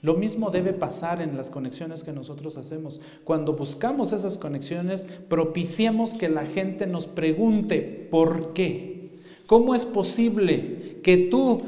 [0.00, 3.00] Lo mismo debe pasar en las conexiones que nosotros hacemos.
[3.22, 9.20] Cuando buscamos esas conexiones, propiciemos que la gente nos pregunte por qué.
[9.46, 11.62] ¿Cómo es posible que tú,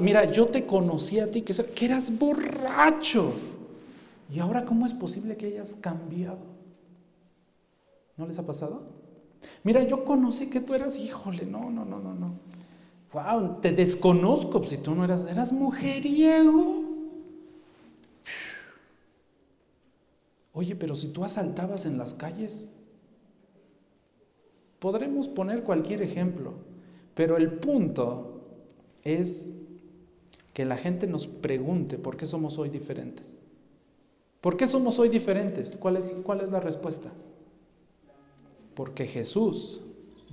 [0.00, 3.34] mira, yo te conocí a ti, que, eras borracho,
[4.34, 6.38] y ahora cómo es posible que hayas cambiado?
[8.16, 8.95] ¿No les ha pasado?
[9.64, 12.34] Mira, yo conocí que tú eras, híjole, no, no, no, no, no.
[13.12, 16.84] Wow, te desconozco si tú no eras, eras mujeriego.
[20.52, 22.68] Oye, pero si tú asaltabas en las calles,
[24.78, 26.52] Podremos poner cualquier ejemplo,
[27.14, 28.42] pero el punto
[29.04, 29.50] es
[30.52, 33.40] que la gente nos pregunte por qué somos hoy diferentes.
[34.40, 35.76] ¿Por qué somos hoy diferentes?
[35.76, 37.10] ¿Cuál es, cuál es la respuesta?
[38.76, 39.80] Porque Jesús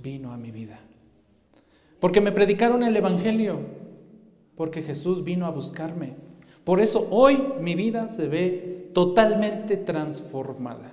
[0.02, 0.78] vino a mi vida.
[1.98, 3.58] Porque me predicaron el Evangelio.
[4.54, 6.12] Porque Jesús vino a buscarme.
[6.62, 10.92] Por eso hoy mi vida se ve totalmente transformada.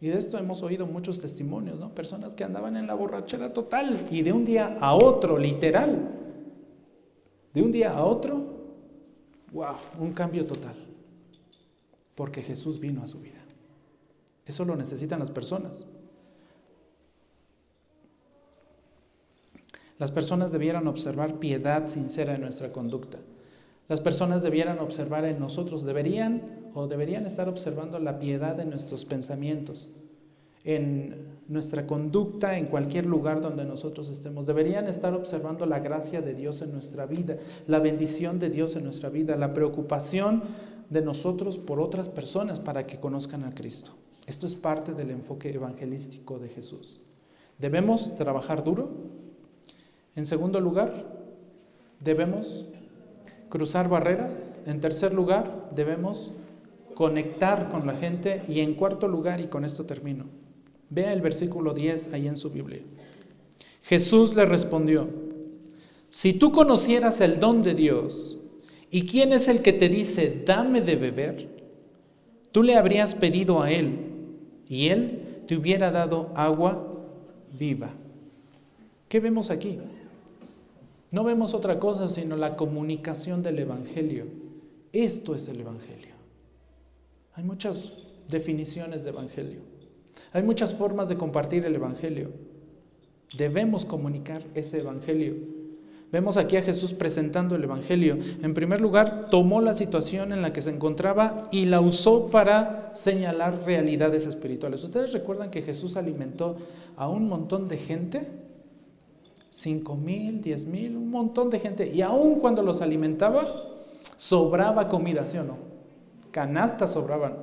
[0.00, 1.92] Y de esto hemos oído muchos testimonios, ¿no?
[1.94, 6.12] Personas que andaban en la borrachera total y de un día a otro, literal,
[7.52, 8.40] de un día a otro,
[9.52, 10.76] wow, un cambio total.
[12.14, 13.42] Porque Jesús vino a su vida.
[14.44, 15.86] Eso lo necesitan las personas.
[19.98, 23.18] Las personas debieran observar piedad sincera en nuestra conducta.
[23.88, 29.04] Las personas debieran observar en nosotros, deberían o deberían estar observando la piedad en nuestros
[29.04, 29.88] pensamientos,
[30.64, 34.44] en nuestra conducta, en cualquier lugar donde nosotros estemos.
[34.46, 38.84] Deberían estar observando la gracia de Dios en nuestra vida, la bendición de Dios en
[38.84, 40.42] nuestra vida, la preocupación
[40.90, 43.92] de nosotros por otras personas para que conozcan a Cristo.
[44.26, 47.00] Esto es parte del enfoque evangelístico de Jesús.
[47.58, 48.90] Debemos trabajar duro,
[50.16, 51.04] en segundo lugar,
[52.00, 52.64] debemos
[53.50, 54.62] cruzar barreras.
[54.66, 56.32] En tercer lugar, debemos
[56.94, 58.42] conectar con la gente.
[58.48, 60.24] Y en cuarto lugar, y con esto termino,
[60.90, 62.80] vea el versículo 10 ahí en su Biblia.
[63.82, 65.08] Jesús le respondió,
[66.08, 68.38] si tú conocieras el don de Dios
[68.90, 71.48] y quién es el que te dice, dame de beber,
[72.52, 73.98] tú le habrías pedido a él
[74.66, 77.04] y él te hubiera dado agua
[77.56, 77.90] viva.
[79.08, 79.78] ¿Qué vemos aquí?
[81.10, 84.26] No vemos otra cosa sino la comunicación del Evangelio.
[84.92, 86.14] Esto es el Evangelio.
[87.34, 87.92] Hay muchas
[88.28, 89.60] definiciones de Evangelio.
[90.32, 92.30] Hay muchas formas de compartir el Evangelio.
[93.36, 95.34] Debemos comunicar ese Evangelio.
[96.12, 98.16] Vemos aquí a Jesús presentando el Evangelio.
[98.42, 102.92] En primer lugar, tomó la situación en la que se encontraba y la usó para
[102.94, 104.84] señalar realidades espirituales.
[104.84, 106.56] ¿Ustedes recuerdan que Jesús alimentó
[106.96, 108.26] a un montón de gente?
[109.56, 111.90] Cinco mil, diez mil, un montón de gente.
[111.90, 113.44] Y aun cuando los alimentaba,
[114.18, 115.56] sobraba comida, ¿sí o no?
[116.30, 117.36] Canastas sobraban.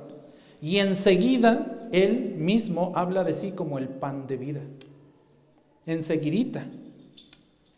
[0.62, 4.60] Y enseguida él mismo habla de sí como el pan de vida.
[5.86, 6.64] Enseguidita.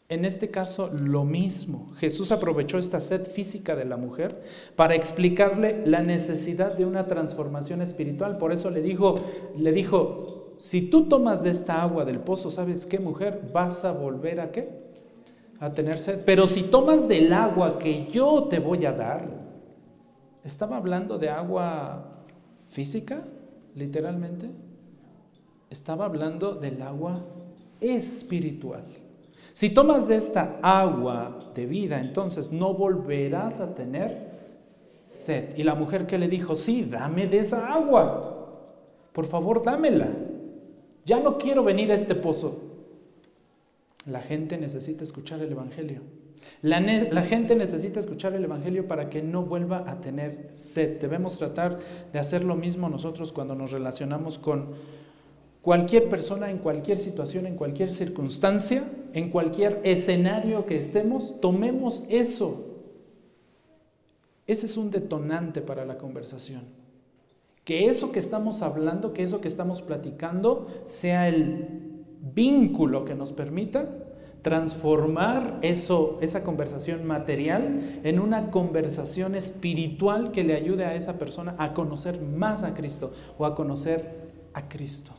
[0.08, 1.92] En este caso, lo mismo.
[1.96, 4.40] Jesús aprovechó esta sed física de la mujer
[4.76, 8.36] para explicarle la necesidad de una transformación espiritual.
[8.36, 9.18] Por eso le dijo,
[9.58, 10.25] le dijo,
[10.58, 13.50] si tú tomas de esta agua del pozo, ¿sabes qué, mujer?
[13.52, 14.68] Vas a volver a qué?
[15.60, 16.22] A tener sed.
[16.24, 19.28] Pero si tomas del agua que yo te voy a dar,
[20.44, 22.04] ¿estaba hablando de agua
[22.70, 23.22] física,
[23.74, 24.50] literalmente?
[25.68, 27.20] Estaba hablando del agua
[27.80, 28.84] espiritual.
[29.52, 34.30] Si tomas de esta agua de vida, entonces no volverás a tener
[34.90, 35.56] sed.
[35.56, 38.32] Y la mujer que le dijo, sí, dame de esa agua.
[39.12, 40.08] Por favor, dámela.
[41.06, 42.62] Ya no quiero venir a este pozo.
[44.06, 46.02] La gente necesita escuchar el Evangelio.
[46.62, 51.00] La, gente necesita escuchar el Evangelio para que no vuelva a tener sed.
[51.00, 51.78] Debemos tratar
[52.12, 54.72] de hacer lo mismo nosotros cuando nos relacionamos con
[55.62, 58.82] cualquier persona, en cualquier situación, en cualquier circunstancia,
[59.12, 61.40] en cualquier escenario que estemos.
[61.40, 62.82] Tomemos eso.
[64.48, 66.85] Ese es un detonante para la conversación
[67.66, 73.32] que eso que estamos hablando, que eso que estamos platicando, sea el vínculo que nos
[73.32, 73.88] permita
[74.42, 81.56] transformar eso, esa conversación material en una conversación espiritual que le ayude a esa persona
[81.58, 85.10] a conocer más a Cristo o a conocer a Cristo.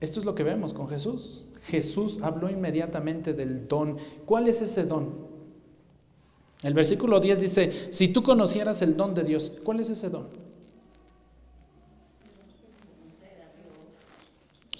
[0.00, 1.44] Esto es lo que vemos con Jesús.
[1.62, 3.98] Jesús habló inmediatamente del don.
[4.26, 5.29] ¿Cuál es ese don?
[6.62, 10.28] El versículo 10 dice, si tú conocieras el don de Dios, ¿cuál es ese don?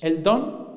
[0.00, 0.68] El don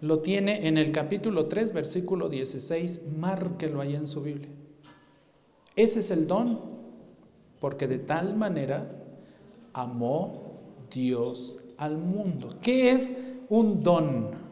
[0.00, 4.50] lo tiene en el capítulo 3, versículo 16, márquelo ahí en su Biblia.
[5.76, 6.60] Ese es el don,
[7.58, 9.02] porque de tal manera
[9.72, 10.60] amó
[10.92, 12.58] Dios al mundo.
[12.60, 13.14] ¿Qué es
[13.48, 14.43] un don?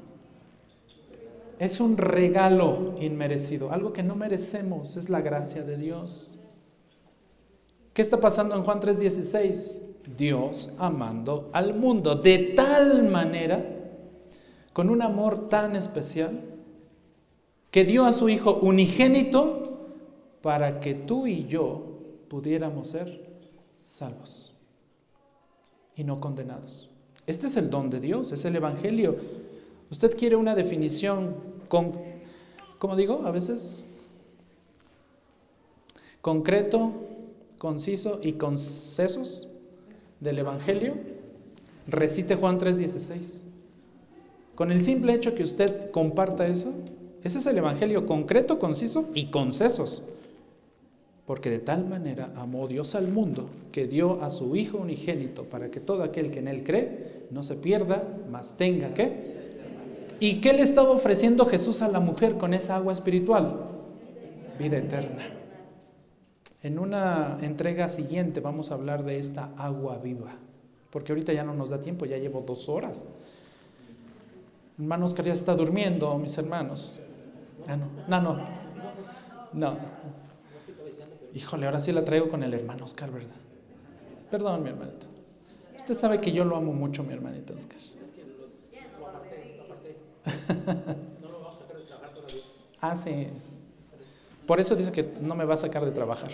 [1.62, 6.36] Es un regalo inmerecido, algo que no merecemos, es la gracia de Dios.
[7.94, 9.80] ¿Qué está pasando en Juan 3:16?
[10.18, 13.64] Dios amando al mundo de tal manera
[14.72, 16.40] con un amor tan especial
[17.70, 19.86] que dio a su Hijo unigénito
[20.42, 23.24] para que tú y yo pudiéramos ser
[23.78, 24.52] salvos
[25.94, 26.90] y no condenados.
[27.24, 29.14] Este es el don de Dios, es el Evangelio.
[29.92, 31.92] Usted quiere una definición con,
[32.78, 33.22] ¿cómo digo?
[33.24, 33.82] A veces
[36.20, 36.92] concreto,
[37.56, 39.48] conciso y concesos
[40.20, 40.92] del Evangelio.
[41.86, 43.44] Recite Juan 3:16.
[44.54, 46.74] Con el simple hecho que usted comparta eso,
[47.24, 50.02] ese es el Evangelio concreto, conciso y concesos.
[51.24, 55.70] Porque de tal manera amó Dios al mundo que dio a su Hijo unigénito para
[55.70, 59.40] que todo aquel que en Él cree no se pierda, mas tenga que.
[60.20, 63.60] ¿Y qué le estaba ofreciendo Jesús a la mujer con esa agua espiritual?
[64.58, 65.24] Vida eterna.
[66.62, 70.32] En una entrega siguiente vamos a hablar de esta agua viva,
[70.90, 73.04] porque ahorita ya no nos da tiempo, ya llevo dos horas.
[74.78, 76.96] Hermano Oscar ya está durmiendo, mis hermanos.
[77.66, 78.62] Ah, no, no, no.
[79.52, 79.76] No.
[81.34, 83.36] Híjole, ahora sí la traigo con el hermano Oscar, ¿verdad?
[84.30, 85.06] Perdón, mi hermanito.
[85.76, 87.78] Usted sabe que yo lo amo mucho, mi hermanito Oscar.
[87.78, 88.22] Es que
[88.98, 89.96] lo, aparté, lo aparté.
[91.20, 92.40] No lo vamos a sacar de trabajar todavía.
[92.80, 93.28] Ah, sí.
[94.46, 96.30] Por eso dice que no me va a sacar de trabajar.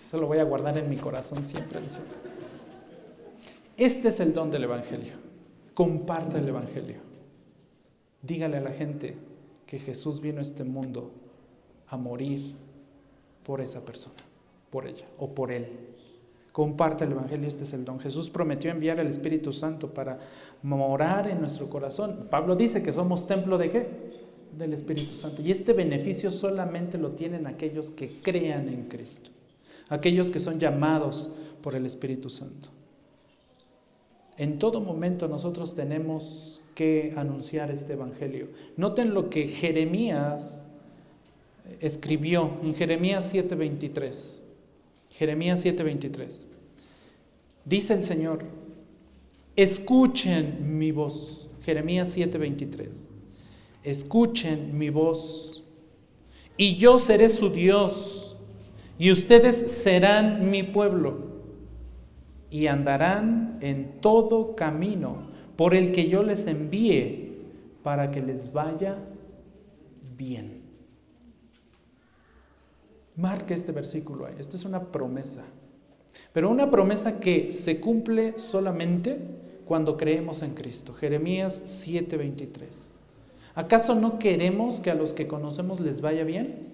[0.00, 1.80] eso lo voy a guardar en mi corazón siempre.
[3.76, 5.14] Este es el don del Evangelio.
[5.74, 6.96] Comparta el Evangelio.
[8.22, 9.16] Dígale a la gente
[9.66, 11.12] que Jesús vino a este mundo
[11.88, 12.56] a morir
[13.44, 14.16] por esa persona,
[14.70, 15.68] por ella o por él.
[16.58, 18.00] Comparte el Evangelio, este es el don.
[18.00, 20.18] Jesús prometió enviar al Espíritu Santo para
[20.64, 22.26] morar en nuestro corazón.
[22.32, 23.88] Pablo dice que somos templo de qué?
[24.58, 25.40] Del Espíritu Santo.
[25.40, 29.30] Y este beneficio solamente lo tienen aquellos que crean en Cristo,
[29.88, 31.30] aquellos que son llamados
[31.62, 32.70] por el Espíritu Santo.
[34.36, 38.48] En todo momento nosotros tenemos que anunciar este Evangelio.
[38.76, 40.66] Noten lo que Jeremías
[41.78, 44.42] escribió en Jeremías 7:23.
[45.10, 46.47] Jeremías 7:23.
[47.68, 48.44] Dice el Señor,
[49.54, 51.50] escuchen mi voz.
[51.62, 53.10] Jeremías 7:23.
[53.82, 55.62] Escuchen mi voz
[56.56, 58.36] y yo seré su Dios
[58.98, 61.28] y ustedes serán mi pueblo
[62.50, 67.36] y andarán en todo camino por el que yo les envíe
[67.82, 68.96] para que les vaya
[70.16, 70.62] bien.
[73.14, 74.34] Marca este versículo ahí.
[74.38, 75.44] Esta es una promesa.
[76.32, 79.18] Pero una promesa que se cumple solamente
[79.64, 80.92] cuando creemos en Cristo.
[80.92, 82.94] Jeremías 7:23.
[83.54, 86.68] ¿Acaso no queremos que a los que conocemos les vaya bien?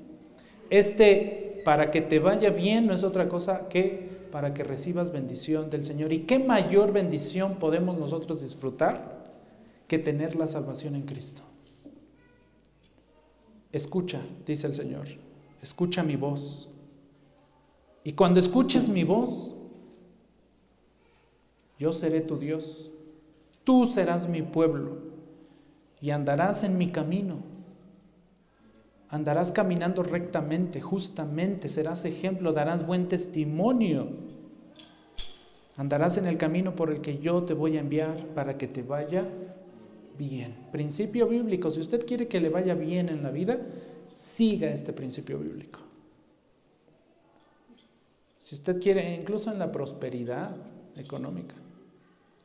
[0.70, 5.70] Este, para que te vaya bien, no es otra cosa que para que recibas bendición
[5.70, 6.12] del Señor.
[6.12, 9.24] ¿Y qué mayor bendición podemos nosotros disfrutar
[9.86, 11.42] que tener la salvación en Cristo?
[13.72, 15.06] Escucha, dice el Señor
[15.64, 16.68] escucha mi voz.
[18.04, 19.54] Y cuando escuches mi voz,
[21.78, 22.90] yo seré tu Dios,
[23.64, 24.98] tú serás mi pueblo
[26.00, 27.38] y andarás en mi camino.
[29.08, 34.08] Andarás caminando rectamente, justamente, serás ejemplo, darás buen testimonio.
[35.76, 38.82] Andarás en el camino por el que yo te voy a enviar para que te
[38.82, 39.26] vaya
[40.18, 40.54] bien.
[40.72, 43.58] Principio bíblico, si usted quiere que le vaya bien en la vida,
[44.10, 45.83] siga este principio bíblico.
[48.44, 50.54] Si usted quiere, incluso en la prosperidad
[50.96, 51.54] económica,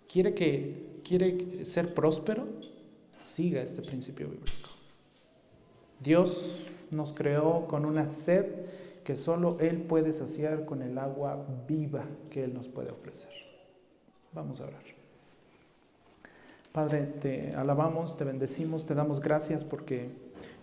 [0.08, 2.48] quiere, que, quiere ser próspero,
[3.22, 4.70] siga este principio bíblico.
[6.00, 8.46] Dios nos creó con una sed
[9.04, 13.34] que solo Él puede saciar con el agua viva que Él nos puede ofrecer.
[14.32, 14.84] Vamos a orar.
[16.72, 20.12] Padre, te alabamos, te bendecimos, te damos gracias porque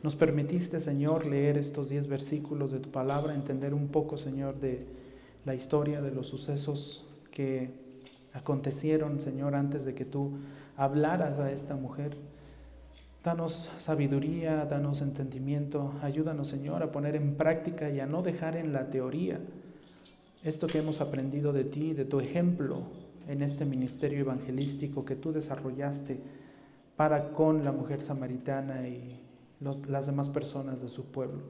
[0.03, 5.05] nos permitiste, Señor, leer estos diez versículos de tu palabra, entender un poco, Señor, de
[5.47, 7.71] la historia, de los sucesos que
[8.35, 10.33] acontecieron, Señor, antes de que tú
[10.77, 12.17] hablaras a esta mujer.
[13.25, 18.73] Danos sabiduría, danos entendimiento, ayúdanos, Señor, a poner en práctica y a no dejar en
[18.73, 19.41] la teoría
[20.45, 22.83] esto que hemos aprendido de ti, de tu ejemplo
[23.27, 26.21] en este ministerio evangelístico que tú desarrollaste
[26.97, 29.21] para con la mujer samaritana y
[29.61, 31.43] las demás personas de su pueblo.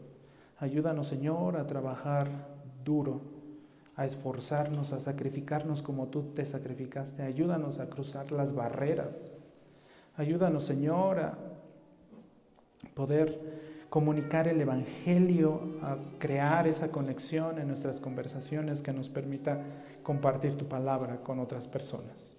[0.59, 2.49] Ayúdanos, Señor, a trabajar
[2.85, 3.36] duro,
[3.97, 7.23] a esforzarnos, a sacrificarnos como tú te sacrificaste.
[7.23, 9.31] Ayúdanos a cruzar las barreras.
[10.17, 11.39] Ayúdanos, Señor, a
[12.95, 19.63] poder comunicar el Evangelio, a crear esa conexión en nuestras conversaciones que nos permita
[20.03, 22.37] compartir tu palabra con otras personas.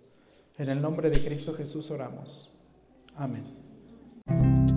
[0.58, 2.51] En el nombre de Cristo Jesús oramos.
[3.16, 4.76] Amén.